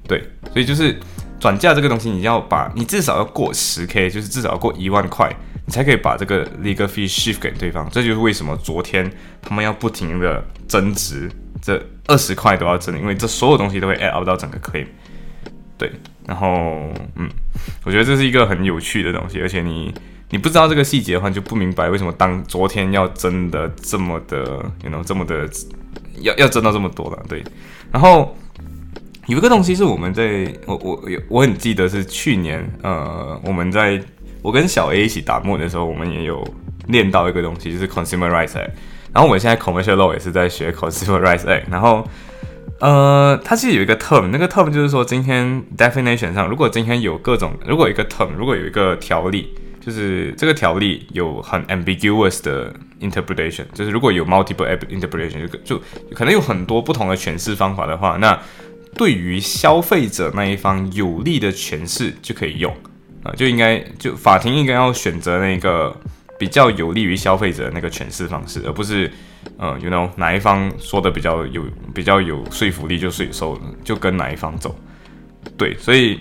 [0.08, 0.98] 对，所以就是。
[1.40, 5.32] 转嫁这个东西，你要把你至少要过十 k，就是至少要过一万块，
[5.66, 7.88] 你才可以把这个 legal fee shift 给对方。
[7.92, 11.30] 这就是为什么昨天他们要不停的增值
[11.62, 14.88] 这二十块都要增，因为这所有东西都会 add up 到整个 claim。
[15.78, 15.92] 对，
[16.26, 17.30] 然后嗯，
[17.84, 19.94] 我觉得这是一个很有趣的东西，而且你
[20.32, 24.44] 你不知道这个细节的话，你就不明白为什么当昨天要增的这么的
[24.84, 25.48] ，you know 这么的
[26.22, 27.24] 要要增到这么多了。
[27.30, 27.44] 对，
[27.92, 28.36] 然后
[29.28, 34.02] 有一个东西是我们在我我有我很记得是去年呃我们在
[34.42, 36.42] 我跟小 A 一起打磨的时候，我们也有
[36.88, 38.56] 练到一个东西，就是 consumer rights。
[39.12, 41.46] 然后我们现在 commercial law 也是在学 consumer rights。
[41.70, 42.08] 然后
[42.80, 55.82] 呃，它其实有一个 term，那个 term 就是说，今天 definition 上，如果今天有各种，如果一个 term，如果有一个条例，就是这个条例有很 ambiguous 的 interpretation，就是如果有 multiple interpretation，就就
[56.14, 58.40] 可能有很多不同的诠释方法的话，那
[58.98, 62.76] 对于消费者那一方有利的诠释就可以用
[63.24, 65.96] 啊，就应该就法庭应该要选择那个
[66.40, 69.12] 比较有利于消费者的那个诠释方式，而不是。
[69.58, 71.64] 呃，you know 哪一方说的比较有
[71.96, 74.76] 比较有说服力就税收就跟哪一方走，
[75.56, 76.20] 对，所以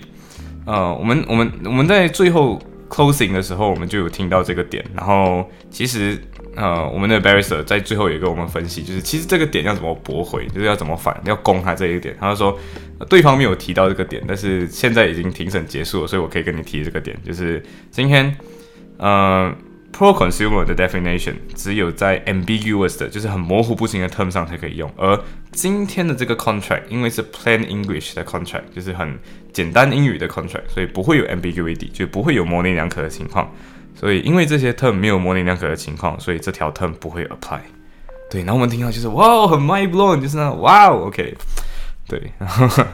[0.65, 2.57] 呃，我们我们我们在最后
[2.89, 6.17] closing 的时候，我们就有听到这个点，然后其实
[6.57, 12.17] 呃，我们的 barrister 在最后也跟我们分析，就是其实这个点要怎么驳回，就是要怎么反，要攻他这一点。
[12.19, 12.59] 他就说
[13.07, 18.35] 对方没有提到这个点，但是现在已经庭审结束了，所以我可以跟你提这个点，就是今天
[18.97, 19.55] 呃。
[19.97, 24.91] Pro-consumer 的 definition 只有在 ambiguous 的，就是很模糊不清的 term 上才可以用。
[24.95, 25.19] 而
[25.51, 29.17] 今天的这个 contract 因为是 plain English 的 contract，就是很
[29.51, 33.51] 简单英语的 contract，所以不会有 ambiguity，就不会有模棱两可的情况。
[33.99, 37.59] 所以因为这些 term 没有模棱两可的情况，所以这条 term 不会 apply。
[38.29, 41.35] 对，然后我们听到就是哇，很 mind blown，就是那哇，OK。
[42.09, 42.85] 对，然后，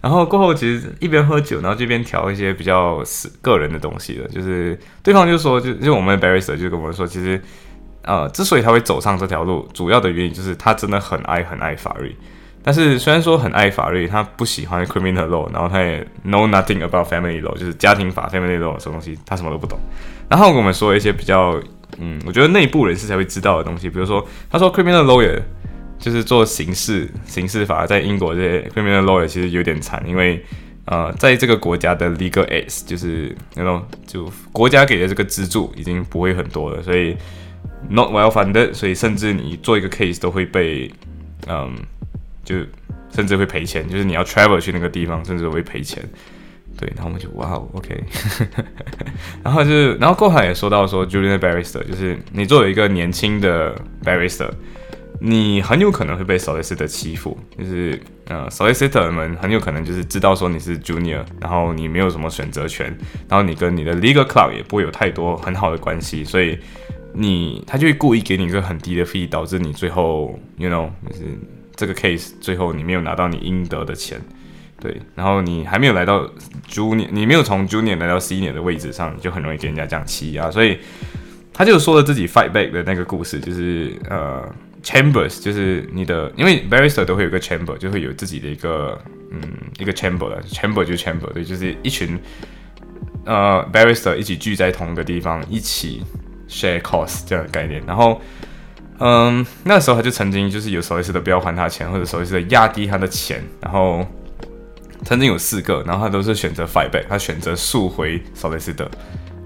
[0.00, 7.42] 然后过后其实一边喝酒，然后这边调一些比较是个人的东西的，就是对方就说，就就我们 barrister 就跟我们说，其实，
[8.02, 12.14] 呃，之所以他会走上这条路，主要的原因就是他真的很爱很爱法律，
[12.62, 19.76] 但是虽然说很爱法律，他不喜欢 criminal law，然后他也 know nothing about family law，就是家庭法 family law 什么东西，他什么都不懂。
[20.28, 21.60] 然后跟我们说一些比较，
[21.98, 25.40] 嗯，我觉得内部人士才会知道的东西，比如说他说 criminal lawyer。
[25.98, 30.44] 就是做刑事刑事法，在英国这些 criminal lawyer 其实有点惨，因为
[30.84, 37.16] 呃，在这个国家的 legal aid 就是那种就国家给的这个资助已经不会很多了，所以
[37.88, 40.92] not well funded，所以甚至你做一个 case 都会被
[41.48, 41.74] 嗯，
[42.44, 42.56] 就
[43.10, 46.04] 甚至会赔钱，就是你要 travel 去那个地方，甚至会赔钱。
[46.78, 48.04] 对，然后我们就哇哦，OK，
[49.42, 54.50] 然后就是然后过海也说到说 Julian Barrister，就是你作为一个年轻的 Barrister。
[55.18, 62.94] 你很有可能会被 solicitor 欺负，就是呃，solicitor 们很有可能就是知道说你是 junior，然后你没有什么选择权，
[63.26, 66.58] 然后你跟你的 legal club 也不会有太多很好的关系，所以
[67.14, 71.22] 你他就会故意给你一个很低的 fee，导致你最后 you know 就是
[71.74, 74.20] 这个 case 最后你没有拿到你应得的钱，
[74.80, 76.28] 对，然后你还没有来到
[76.68, 80.78] junior，你没有从 junior 来到 senior 的位置上，你就很容易给人家这样欺压，所以
[81.52, 84.44] 他就说了自己 fight back 的那个故事，就是呃。
[84.84, 88.96] Chambers 就是你的，因为 barrister 都会有个 chamber，就会有自己的一个
[89.32, 89.40] 嗯
[89.80, 92.16] 一个 chamber 的 chamber 就 chamber，对，就是一群
[93.24, 96.04] 呃 barrister 一起聚在同一个地方，一起
[96.48, 97.82] share cost 这样的概念。
[97.84, 98.20] 然后
[99.00, 104.06] 嗯那时候他就曾经就是有 solicitor 不要还他钱，或者 solicitor 压低他的钱，然后
[105.04, 108.88] 曾经有四个，然后他都是选择 fight back，他选择速回 solicitor，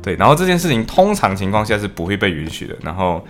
[0.02, 3.26] 对，然后这件事情通常情况下是不会被允许的，然后。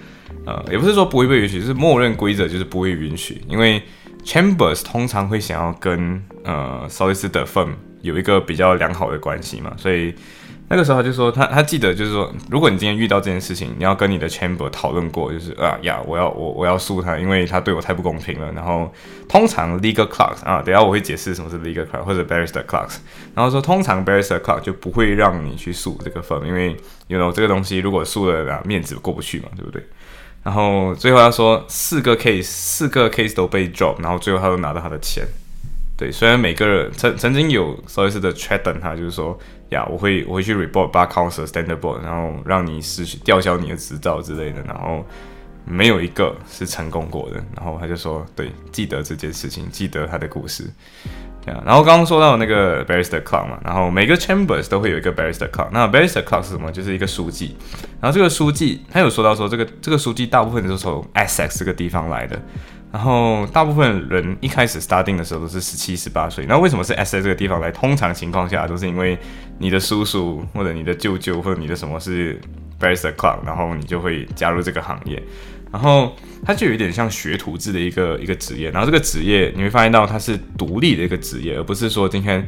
[0.46, 3.82] 呃，也不是说不会被允许，是默认规则就是不会允许，因为
[4.24, 10.14] chambers 通常会想要跟呃 solicitor firm 有一个比较良好的关系嘛，所以
[10.72, 18.52] 那个时候他就说他他记得就是说，如果你今天遇到这件事情，你要跟你的 chamber 讨论过，就是啊呀，我要我我要诉他，因为他对我太不公平了。
[18.52, 18.88] 然后
[19.28, 22.88] 通常 legal clerk 啊，等下我会解释什么是 legal clerk 或者 barrister clerk，
[23.34, 26.76] 然后说通常 barrister clerk 就不会让你去诉这个 firm，因为
[27.08, 29.84] you know 这个东西如果诉了啊，面子过不去嘛，对不对？
[30.44, 35.26] 然后最后他说四个 case，四个 case 都被 drop，然后最后他都拿到他的钱。
[35.96, 39.38] 对，虽然每个人曾曾经有所谓的 threaten 他，就是说
[39.70, 45.04] 呀，我会我会去 report bar council standard board，然后让你失去吊销你的执照之类的，然后
[45.64, 47.36] 没有一个是成功过的。
[47.56, 50.68] 然后他就说，对，记得这件事情，记得他的故事。
[51.42, 55.68] 对啊，然后刚刚说到那个 barrister club 嘛，然后每个 chambers 都会有一个 barrister club。
[55.72, 56.70] 那 barrister club 是什么？
[56.70, 57.56] 就是一个书记。
[58.00, 62.38] 然后这个书记他有说到说，这个这个书记大部分都是从 Essex 这个地方来的。
[62.92, 66.44] 然后大部分人一开始 starting 的时候都是十七、十八岁。
[66.46, 67.70] 那为什么是 S S 这个地方来？
[67.70, 69.16] 通常情况下都是因为
[69.58, 72.40] 你的叔叔或者你的舅舅或者你的什么是
[72.80, 75.22] barrister clerk，然后你就会加入这个行业。
[75.72, 82.44] 然后它就有点像学徒制的一个一个职业，然后这个职业你会发现到它是独立的一个职业，而不是说今天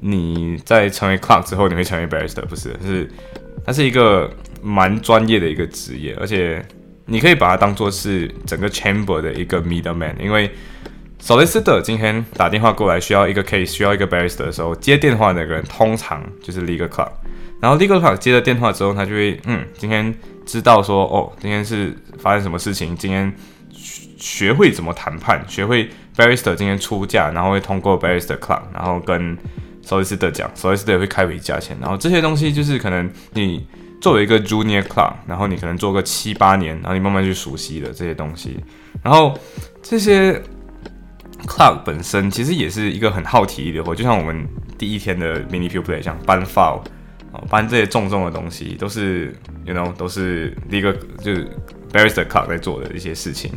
[0.00, 3.06] 你在成为 clerk 之后你会成为 barrister，不是，是
[3.62, 6.64] 它是一个蛮专业的一个职业，而且
[7.06, 10.50] 你可以把它当做是整个 chamber 的一个 middleman，因为
[11.20, 17.12] solicitor 今天打电话过来需要一个 case 需要一个 barrister 的时候，接电话那个人通常就是 legal clerk，
[17.60, 20.14] 然后 legal clerk 接了电话之后，他就会嗯今天。
[20.44, 22.96] 知道说哦，今天是发生什么事情？
[22.96, 23.32] 今天
[24.18, 29.38] 学会怎么谈判，学会 barrister 今天出价，然后会通过 barrister club，然后跟
[29.86, 31.76] solicitor 讲，solicitor 会开回价钱。
[31.80, 33.64] 然后这些东西就是可能你
[34.02, 38.58] 作为一个 junior club，然后你可能做个七八年，然后你慢慢去熟悉的这些东西。
[39.02, 39.38] 然后
[39.80, 40.32] 这些
[41.46, 46.82] club 本身其实也是一个很耗体力的活，就像我们第一天的 mini play 像搬 file。
[47.34, 49.34] 哦，搬这些重重的东西都是
[49.64, 50.92] ，you know，都是第一个
[51.24, 51.48] 就是
[51.90, 53.50] barrister c l u b 在做的一些事情，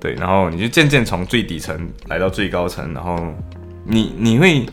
[0.00, 3.32] 对，然后你就渐渐从最底层来到最高层，然后
[3.84, 4.66] 你你会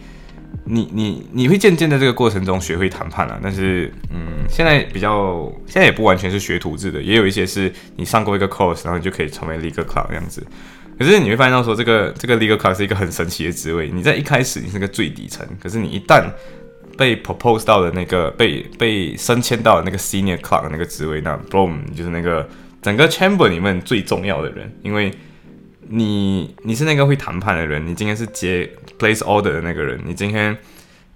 [0.64, 10.46] 你你你会渐渐在这个过程中学会谈判了，但是嗯，现在比较现在也不完全是学徒制的，也有一些是你上过一个 course，然后你就可以成为 legal c l u b 这样子，
[11.00, 16.26] 可是你会发现到说这个这个 legal c l u b 是一个很神奇的职位，你在一开始你是个最底层，可是你一旦
[16.96, 22.48] 被 proposed 到的那个被被升迁到的那个 senior clerk 那个职位，那 boom 就是那个
[22.82, 25.12] 整个 chamber 里面最重要的人，因为
[25.92, 30.58] 你你是那个会谈判的人，你今天是接 place order 的那个人，你今天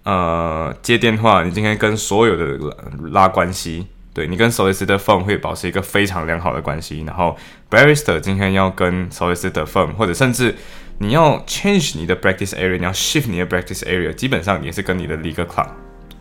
[0.03, 2.75] 呃接电话，你今天跟所有的
[3.11, 7.37] 拉关系，对你跟 solicitor firm 会保持一个非常良好的关系，然后
[7.69, 10.53] barrister 今天要跟 solicitor firm 或者甚至
[10.97, 15.69] 你要 change 你的 practice area，你要 shift 你的 practice area，基本上也是跟你的 legal club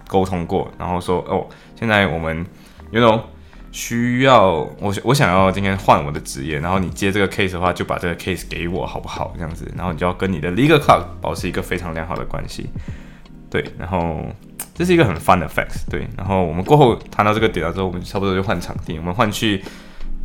[0.07, 2.47] 沟通过，然后说哦，现在我们
[2.93, 3.21] ，you know，
[3.74, 9.32] 需要我我想要今天换我的职业，然后你接这个 case 的话，就把这个 case 给我好不好？
[9.34, 12.70] 这样子，然后你就要跟你的 legal club 保持一个非常良好的关系，
[13.50, 14.24] 对，然后
[14.76, 19.60] 这是一个很 fun 的 facts，对，然后我们过后谈到这个点了之后，我们差不多就换场地，我们换去。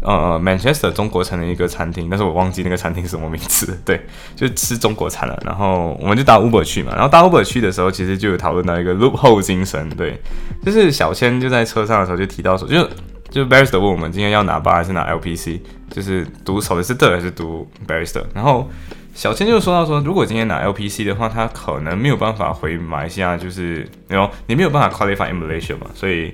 [0.01, 3.77] 呃，Manchester 中国城的一个餐厅，但是我忘记那个餐厅什么名字。
[3.83, 3.99] 对，
[4.33, 5.37] 就吃中国餐了。
[5.45, 6.93] 然后我们就搭 Uber 去嘛。
[6.93, 9.89] 然后搭 Uber 去的时候，其实就有讨论到一个 loophole 精神。
[9.97, 10.17] 对，
[10.63, 12.89] 就是小千就在车上的时候就提到说，就
[13.29, 18.23] 就 Barrister 问我们今天要拿八还是拿 LPC，就是读 Solicitor 还是读 Barrister。
[18.33, 18.69] 然后
[19.13, 25.87] 小千就说到说，如果今天拿 LPC 的话，他可能没有办法回马来西亚，就是你有你没有办法 qualify in Malaysia 嘛。
[25.93, 26.33] 所以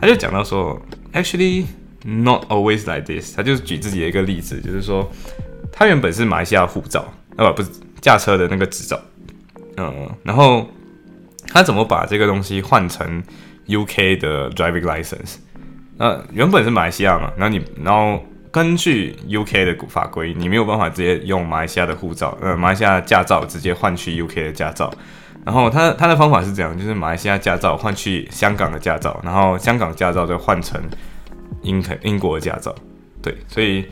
[0.00, 0.80] 他就讲到说
[1.12, 1.64] ，actually。
[2.02, 3.36] Not always like this。
[3.36, 5.06] 他就是举自己的一个例子，就是说，
[5.70, 7.04] 他原本是马来西亚护照，
[7.36, 7.68] 呃，不是
[8.00, 8.98] 驾车的那个执照，
[9.76, 10.66] 嗯，然后
[11.48, 13.22] 他怎么把这个东西换成
[13.66, 15.34] UK 的 driving license？
[16.00, 24.90] 那原本是马来西亚嘛，然后你，然后根据 UK 的法规，你没有办法直接用马来西亚的护照，呃，马来西亚驾照直接换去 UK 的驾照。
[25.44, 30.82] 然后他他的方法是这样，就是马来西亚驾照换去香港的驾照，然后香港驾照再换成。
[31.62, 32.74] 英英国驾照，
[33.20, 33.86] 对，所以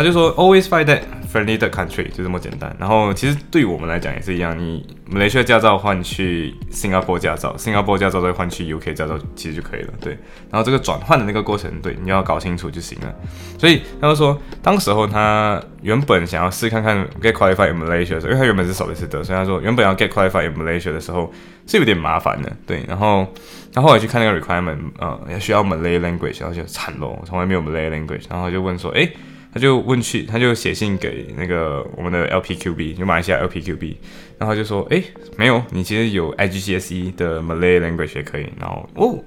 [0.00, 2.74] 他就说 always find that friendly 的 country 就这么简单。
[2.80, 9.92] 然后其实对我们来讲也是一样，你马来西亚驾照换去新加坡驾照，新加坡驾照再换去 UK 驾照，其实就可以了。
[10.00, 10.16] 对，
[10.50, 13.14] 然后这个转换的那个过程，对，你要搞清楚就行了。
[13.58, 21.30] 所以他就说，当时候他原本想要试看看 get qualified in Malaysia 的时候，因为他原本是首次得，所以他说原本要 get qualified in Malaysia 的时候
[21.66, 22.50] 是有点麻烦的。
[22.66, 23.26] 对，然后。
[23.72, 29.08] 他后来去看那个 requirement，呃，也需要 Malay language，然后就惨了，从来没有 Malay language，然后就问说，诶，
[29.52, 33.96] 他就问去，他就写信给那个我们的 LPQB，就马来西亚 LPQB，
[34.38, 35.02] 然后就说，诶，
[35.36, 39.18] 没有，你其实有 IGCSE 的 Malay language 也可以，然后哦，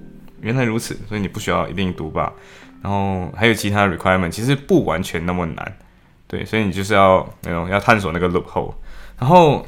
[0.41, 2.31] 原来如此，所以你不需要一定读吧，
[2.81, 5.77] 然后还有其他 requirement，其实不完全那么难，
[6.27, 8.73] 对，所以你就是要那种要探索那个 look 后
[9.19, 9.67] 然后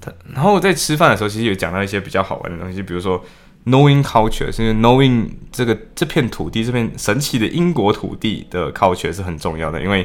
[0.00, 3.22] 他，然后在吃饭的时候，其实有讲到一些比较好玩的东西，比如说。
[3.70, 10.04] Knowing culture，是 knowing 这个这片土地这片神奇的英国土地的 culture 是很重要的，因为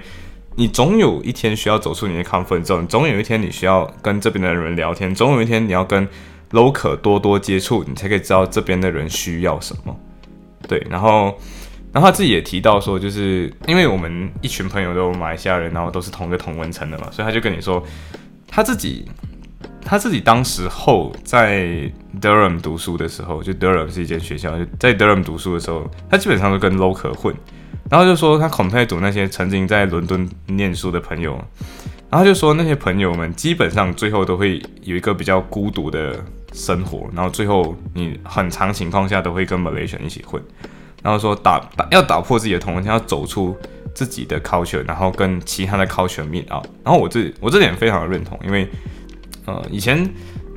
[0.56, 6.08] 你总有一天需要走出你的 comfort zone，总有一天你需要跟这边的人聊天，总有一天你要跟
[6.52, 10.00] local 多多接触，你才可以知道这边的人需要什么。
[10.68, 11.36] 对，然后，
[11.92, 17.84] 然后他自己也提到说，就是因为我们一群朋友都马来西亚人，然后都是同一个同文层的嘛，所以他就跟你说
[18.48, 19.06] 他自己。
[19.86, 27.36] 他自己当时候在 Durham 读书的时候，就 Durham 是一间学校，就在 Durham 读书的时候，他基本上都跟 local 混，
[27.88, 31.40] 然后就说他 compare 读那些曾经在伦敦念书的朋友，
[32.10, 36.16] 然后就说那些朋友们基本上最后都会有一个比较孤独的
[36.52, 40.42] 生活，然后最后你很长情况下都会跟 Malaysian 一起混，
[41.04, 43.56] 然后说打打要打破自己的同文，要走出
[43.94, 46.66] 自己的 culture，然后跟其他的 culture meet up。
[46.84, 48.68] 然后我这我这点非常的认同，因为
[49.46, 50.10] 呃以前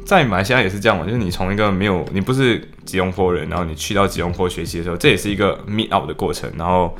[0.04, 6.50] 在马来西亚也是这样嘛，就是你从一个没有你不是吉隆坡人，然后你去到吉隆坡学习的时候，这也是一个 meet up 的过程。
[6.56, 6.96] 然后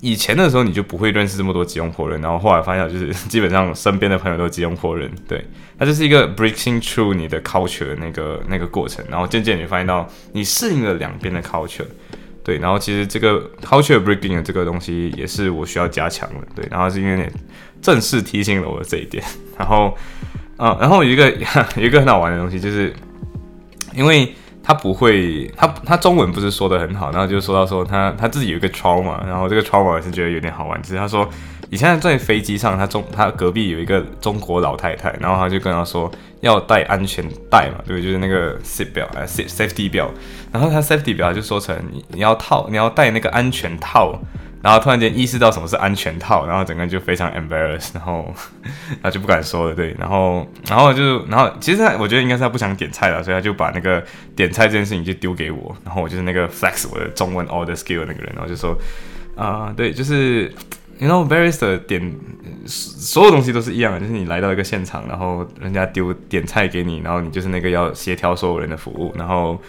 [0.00, 5.44] 以前的时候你就不会认识这么多吉隆坡人，然后后来发现就是 基本上身边的朋友都是吉隆坡人，对，
[5.78, 11.86] 它就是一个 breaking through 你的 culture 的那个那个过程，然后渐渐你发现到你适应了两边的 culture，
[12.44, 17.28] 对，然后其实这个 culture breaking 的这个东西也是我需要加强的，对，然后是因为
[17.82, 19.24] 正式提醒了我这一点，
[19.58, 19.96] 然后，
[20.56, 21.30] 啊，然后有一个
[21.76, 22.94] 有一个很好玩的东西，就是
[23.94, 24.34] 因为。
[24.66, 31.28] 他不会，他他中文不是说的很好，然后就说到说他他自己有一个 trauma，然后这个 trauma 也是觉得有点好玩，就是他说
[31.68, 40.10] 以前在飞机上，他中他隔壁有一个中国老太太，然后他就跟他说要带安全带嘛，对，就是那个 seat belt 啊 safety 表
[40.50, 41.76] 然后他 safety 表就说成
[42.08, 44.18] 你要套你要带那个安全套。
[44.64, 48.34] 然后突然间意识到什么是安全套，然后整个人就非常 embarrassed，然后
[48.88, 54.02] 然后就不敢说了，对，然后然后就然后其实他我觉得应该是他不想点菜了，所以他就把那个
[54.34, 58.74] 点菜这件事情就丢给我，然后我就是那个 flex 我的中文 order skill 那个人，然后就说
[59.36, 60.50] 啊，对，就是
[60.96, 62.14] 你 know barista 点
[62.64, 69.60] 所有东西都是一样的，就是你来到一个现场，然后人家丢点菜给你，然后你就是那个要协调所有人的服务，然后。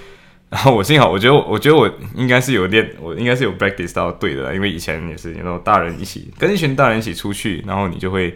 [0.55, 1.85] 然后我幸好，我觉得，我我觉得我
[2.15, 8.33] 应该是有练，我应该是有 practice 到对的，因为以前也是，然后大人一起跟一群大人一起出去，然后你就会，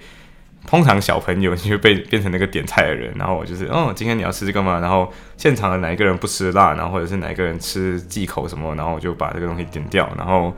[0.68, 4.80] 通常小朋友你会被变成那个点菜的人，然后我就是，哦，今天你要吃这个吗？
[4.82, 10.54] 然后现场的哪一个人不吃辣，然后或者是哪一个人吃忌口什么，然后我就把这个东西点掉，然后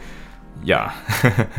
[0.63, 0.91] 呀，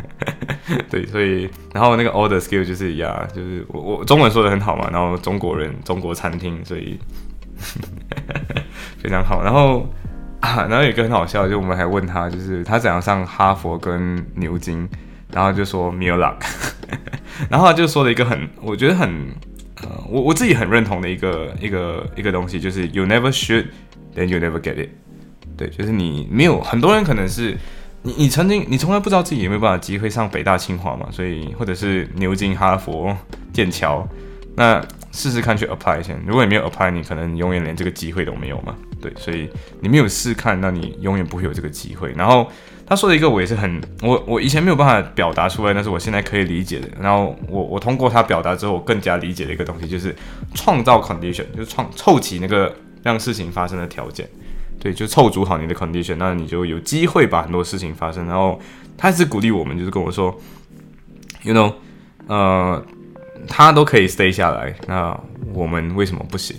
[0.91, 6.99] 对，所以然后那个 order skill 就是呀，就是我我中文说的很好嘛，然后中国人中国餐厅，所以。
[9.03, 9.85] 非常好，然后
[10.41, 14.89] 啊，然后有一个很好笑，就我们还问他，就是他怎样上哈佛跟牛津，
[15.33, 16.37] 然后就说没有 luck，
[17.51, 19.09] 然后他就说了一个很，我觉得很，
[19.83, 23.67] 呃，我我自己很认同的一个一个一个东西，就是 you never should
[24.15, 24.91] then you never get it，
[25.57, 27.57] 对，就是你没有，很多人可能是
[28.03, 33.17] 你你曾经你从来不知道自己有没有办法机会上北大清华嘛，所以或者是牛津哈佛
[33.53, 34.07] 剑桥，
[34.55, 34.81] 那。
[35.13, 38.75] 试试看去 apply 先，如果你没有 apply，你可能永远连这个机会都没有嘛。
[39.01, 39.49] 对，所以
[39.81, 42.13] 你没有试看，那你永远不会有这个机会。
[42.17, 42.51] 然后
[42.87, 46.89] 他说的一个，我也是很，我我以前没有办法表达出来，但是我现在可以理解的。
[46.99, 50.17] 然后我我通过他表达之后，我更加理解的一个东西，就是
[50.55, 54.27] 创造 condition，就是创凑齐那个让事情发生的条件。
[54.81, 58.27] 对，就凑足好你的 condition，那你就有机会把很多事情发生。
[58.27, 58.59] 然后
[58.97, 60.35] 他是鼓励我们，就是跟我说
[61.43, 61.75] ，you know，
[62.29, 62.83] 呃。
[63.49, 65.19] 他都可以 stay 下来，那
[65.53, 66.57] 我们为什么不行？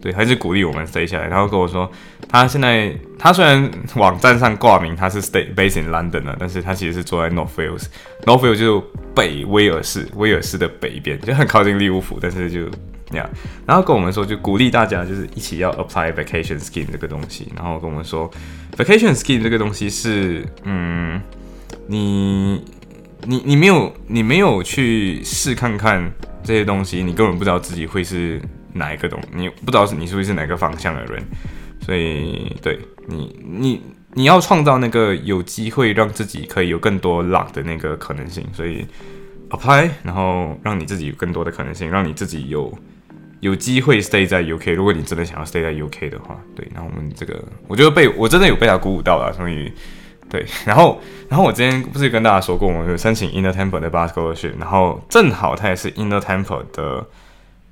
[0.00, 1.28] 对，还是鼓励我们 stay 下来。
[1.28, 1.88] 然后跟我说，
[2.28, 7.84] 他现在他虽然网站上挂名他是 stay based in London 的，但是他其实是坐在 North Wales。
[8.24, 12.68] North Wales 就是北威尔士，威尔士的北边，就很靠近利物浦，但是就
[13.10, 13.30] 那样。
[13.64, 17.52] 然后跟我们说，就鼓励大家就是一起要 apply vacation scheme 这个东西。
[17.54, 18.28] 然后跟我们说
[18.76, 21.20] ，vacation scheme 这个东西是，嗯，
[21.86, 22.64] 你。
[23.24, 26.12] 你你没有你没有去试看看
[26.42, 28.40] 这些东西，你根本不知道自己会是
[28.72, 31.22] 哪一个东，你不知道是你是不是哪个方向的人，
[31.80, 33.82] 所以对你你
[34.14, 38.84] 你要创造那个有机会让自己可以有更多 luck 的那个可能性，所以
[39.50, 42.76] apply，然后让你自己有更多的可能性，让你自己有
[43.38, 49.72] 有机会 stay 在 UK，如果你真的想要 stay 在 UK 的话，对，那我们这个我觉得被我真的有被他鼓舞到了，所以。
[50.32, 57.06] 对，然后，然后我之前不是跟大家说过，我们有申请 Inner Temple 的 Basketball 学，然后正好他也是 Inner Temple 的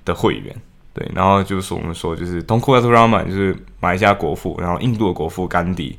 [0.04, 0.54] 的会员，
[0.92, 5.98] 对，然后就是我们说，就是 Tunku a t r a m a 就是马来西亚国父，然后印度的国父甘地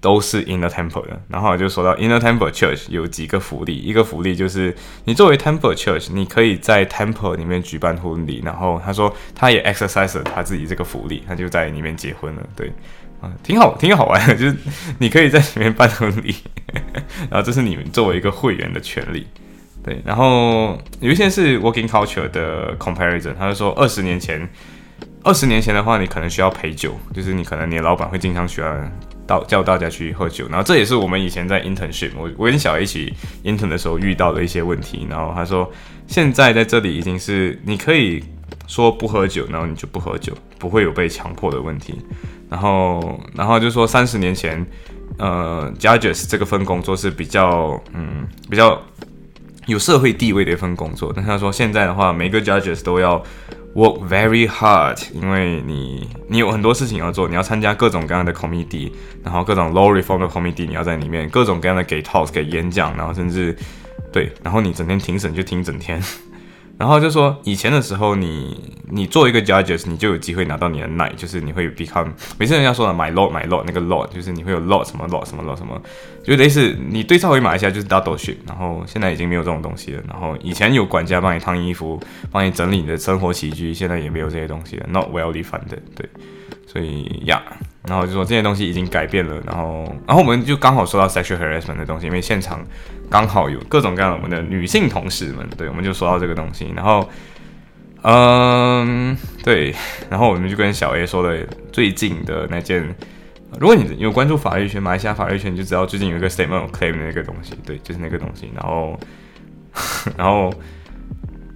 [0.00, 4.74] 都是 Inner Temple 的，然后就说到 Inner Temple Church 有几个福利，一个福利就是
[5.04, 12.72] 你作为 Temple Church，你可以在 Temple 里面举办婚礼，然后他说他也 exercise 他自己这个福利，他就在里面结婚了，对。
[13.42, 14.56] 挺好，挺好玩的， 就是
[14.98, 16.34] 你可以在里面办婚礼，
[17.30, 19.26] 然后这是你们作为一个会员的权利，
[19.82, 20.00] 对。
[20.04, 24.48] 然后有一些是 working culture 的 comparison，他就说二十年前，
[25.22, 28.76] 二十年前的话，你可能需要陪酒，就是你可能你的老板会经常需要
[29.26, 33.12] 到叫大家去喝酒，然后这也是我们以前在 internship，我我跟小一起
[33.42, 35.06] intern 的时候遇到的一些问题。
[35.08, 35.70] 然后他说
[36.06, 38.22] 现在在这里已经是你可以
[38.66, 41.94] 说不喝酒，然后你就不喝酒，不会有被强迫的问题。
[42.48, 44.64] 然后，然后就说三十年前，
[45.18, 48.80] 呃，judges 这个份工作是比较，嗯，比较
[49.66, 51.12] 有社会地位的一份工作。
[51.14, 53.20] 但是他说现在的话，每个 judges 都要
[53.74, 58.92] work very hard，因为你你有很多事情要做，你要参加各种各样的 committee，
[59.22, 63.56] 然后各种 law reform 的 committee，你要在里面各种各样的给 talks 给演讲，然后甚至
[64.12, 66.00] 对，然后你整天庭审就听整天。
[66.76, 75.80] 然后就说以前的时候，你你做一个 judges，你就有机会拿到你的 night，就是你会 become，每次人家说的 my lord my lord 那个 lord，就是你会有 lot 什么 lot 什么 lot 什么，
[76.24, 80.02] 就类似你对照回马来西亚就是 double shit，然后现在已经没有这种东西了。
[80.08, 82.00] 然后以前有管家帮你烫衣服，
[82.30, 86.08] 帮你整理你的生活起居，现在也没有这些东西了，not well defined，对，
[86.74, 87.40] 所以呀。
[87.86, 92.64] 然后就说这些东西已经改变了，然后，然后我们就刚好说到 sexual harassment 的东西，因为现场
[93.10, 97.06] 刚好有各种各样的我们的女性同事们，对，我们就说到这个东西，然后，
[98.00, 99.74] 嗯，对，
[100.08, 101.38] 然后我们就跟小 A 说了
[101.70, 102.82] 最近的那件，
[103.60, 108.98] 如果你有关注法律圈，马来西亚法律圈就知道最近有一个 statement of claim 的那个东西，对，就是那个东西，然后，
[110.16, 110.50] 然后。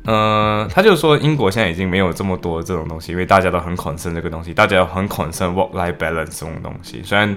[0.08, 7.02] 呃，他就说英国现在已经没有这么多这种东西，因为大家都很 concern 这个东西，大家很 concern work-life balance 这种东西。
[7.04, 7.36] 虽然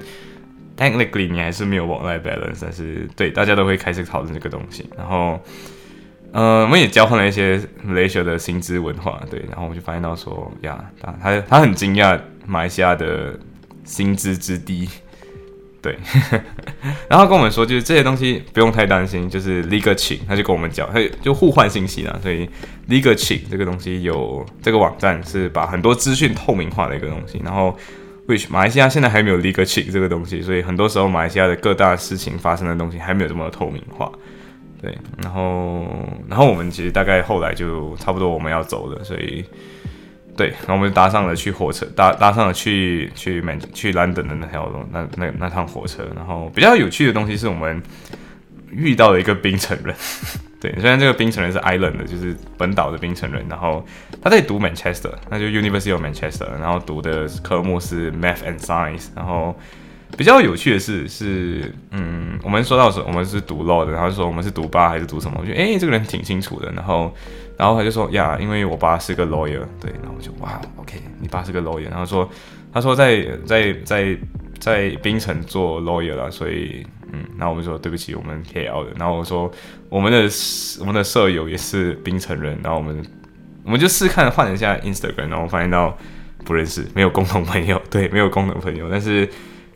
[0.78, 4.90] technically 你还是没有 work-life balance，但是对大家都会开始讨论这个东西。
[4.98, 5.38] 然后，
[6.32, 12.18] 呃，我们也交换了一些 Malaysia 的薪资文化，对，然后我们就发现到说呀，他他很惊讶
[12.48, 13.38] 马来西亚的
[13.84, 14.88] 薪资之低。
[15.82, 15.98] 对，
[17.10, 22.20] 然后跟我们说，就是这些东西不用太担心，就是 legal check，他就跟我们讲，他就互换信息了。
[22.22, 22.48] 所以
[22.88, 27.42] legal check 这个东西有这个网站是把很多资讯透明化的一个东西。
[27.44, 27.76] 然后
[28.28, 34.12] ，which 马来西亚现在还没有 legal check 这个东西，所以很多时候马来西亚的各大事情发生的东西还没有这么透明化。
[34.80, 35.84] 对，然后，
[36.28, 39.44] 然后我们其实大概后来就差不多我们要走了，所以。
[40.36, 46.08] 对，然后我们就搭上了去火车，搭搭上了去去曼去 London 的那条路，那那那趟火车。
[46.16, 47.82] 然后比较有趣的东西是我们
[48.72, 49.96] 遇到了一个冰城人，
[50.60, 53.86] 对，虽然这个冰城人是 Island 的，就是本岛的冰城人，然后
[54.22, 59.56] 他在读 Manchester，那就 University of Manchester，然后读的科目是 Math and Science，然后。
[60.18, 65.38] 比较有趣的是，是嗯，我们说到说我们是读 law 的，然后就说我们是读八还是读什么？
[65.40, 66.72] 我觉得哎，这个人挺清楚的。
[66.74, 67.14] 然后，
[67.58, 72.30] 然后他就说呀，因为我爸是个 lawyer，对，然后我就哇，OK，你爸是个 lawyer，然后说
[72.74, 74.18] 他说在在在
[74.60, 78.92] 在槟城做 lawyer 了，所以嗯，然后我们说对不起，我们 KL 的。
[79.00, 79.50] 然后我说
[79.90, 80.30] 我们的
[80.82, 83.02] 我们的舍友也是槟城人，然后我们
[83.64, 85.98] 我们就试看换一下 Instagram，然后发现到
[86.44, 89.28] 不认识，没有共同朋友，对，没有共同朋友，但是。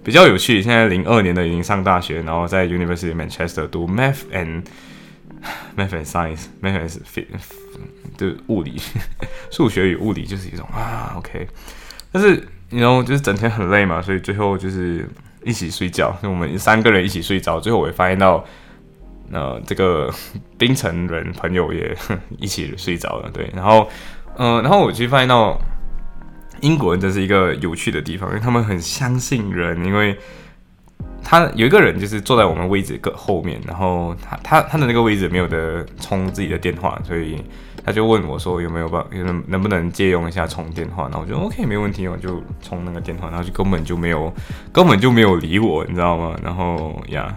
[0.06, 4.64] 比较有趣，现在零二年的已经上大学，然后在 University Manchester 读 Math and
[5.76, 7.26] Math and Science，Math and Fit，
[8.16, 8.80] 就物理、
[9.50, 11.48] 数学与物理就是一种啊，OK。
[12.12, 15.10] 但是你 know 就是整天很累嘛，所以最后就是
[15.44, 17.60] 一起睡觉，就我们三个人一起睡着。
[17.60, 18.46] 最后我也发现到，
[19.32, 20.14] 呃，这个
[20.60, 21.98] 冰城人朋友也
[22.38, 23.50] 一起睡着了，对。
[23.56, 23.90] 然后，
[24.38, 25.60] 嗯，然后我其实发现到。
[26.62, 29.86] 英国人真是一个有趣的地方，因为他们很相信人。
[29.86, 30.18] 因为
[31.24, 37.42] 他有一个人就是坐在我们位置个后面，然后他他他的那个位置没有的充自己的电话，所以
[37.84, 41.04] 他就问我说有没有办能能不能借用一下充电话？
[41.04, 44.32] 然后我就 OK 没问题，我就充那个电话，然后就根本就没有
[44.72, 46.36] 根本就没有理我，你知道吗？
[46.44, 47.36] 然后呀，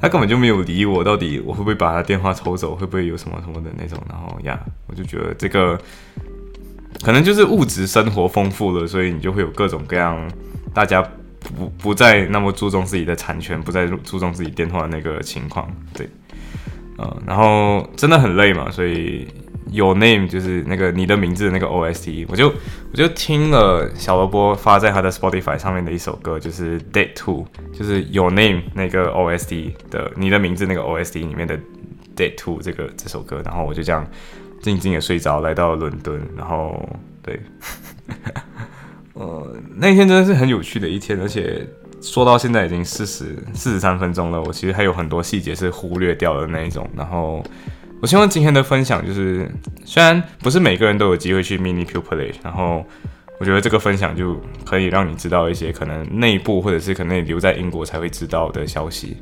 [0.00, 2.74] 他根本就没有理我，到底我会不会把他电话抽走？
[2.74, 3.96] 会不会有什么什么的那种？
[4.08, 4.58] 然后呀，
[4.88, 5.78] 我就觉得这个。
[7.00, 10.30] 可能就是物质生活丰富了，所以你就会有各种各样，
[10.72, 11.02] 大家
[11.56, 16.08] 不不再那么注重自己的产权，不再注重自己电话的那个情况，对，
[16.98, 19.26] 呃，然后真的很累嘛，所以
[19.70, 31.58] Your Name 就是那个你的名字的那个 OST，我就我就听了小萝卜发在他的 Spotify 上面的一首歌，就是 Day Two，就是 Your Name 那个 OST 的你的名字那个 OST 里面的
[32.14, 34.06] Day Two 这个这首歌，然后我就这样。
[34.62, 36.88] 静静的睡着，来到伦敦，然后
[37.20, 37.38] 对，
[39.12, 41.66] 呃，那天真的是很有趣的一天，而且
[42.00, 46.88] 说到现在已经四十四十三分钟了，我其实还有很多细节是忽略掉的那一种。
[46.96, 47.44] 然后
[48.00, 49.50] 我希望今天的分享就是，
[49.84, 52.86] 虽然不是每个人都有机会去 Mini pupilage，然后
[53.40, 59.16] 我觉得这个分享就可以让你知道一些可能内部或者是可能你留在英国才会知道的消息。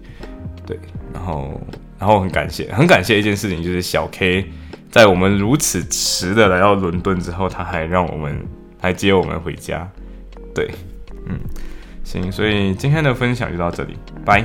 [0.66, 0.78] 对，
[1.12, 1.60] 然后
[1.98, 4.46] 然后很感谢，很感谢一件事情就是小 K。
[4.90, 8.44] 在我们如此迟的来到伦敦之后，他还让我们
[8.82, 9.88] 来接我们回家，
[10.54, 10.70] 对，
[11.26, 11.38] 嗯，
[12.02, 14.44] 行，所以今天的分享就到这里，拜。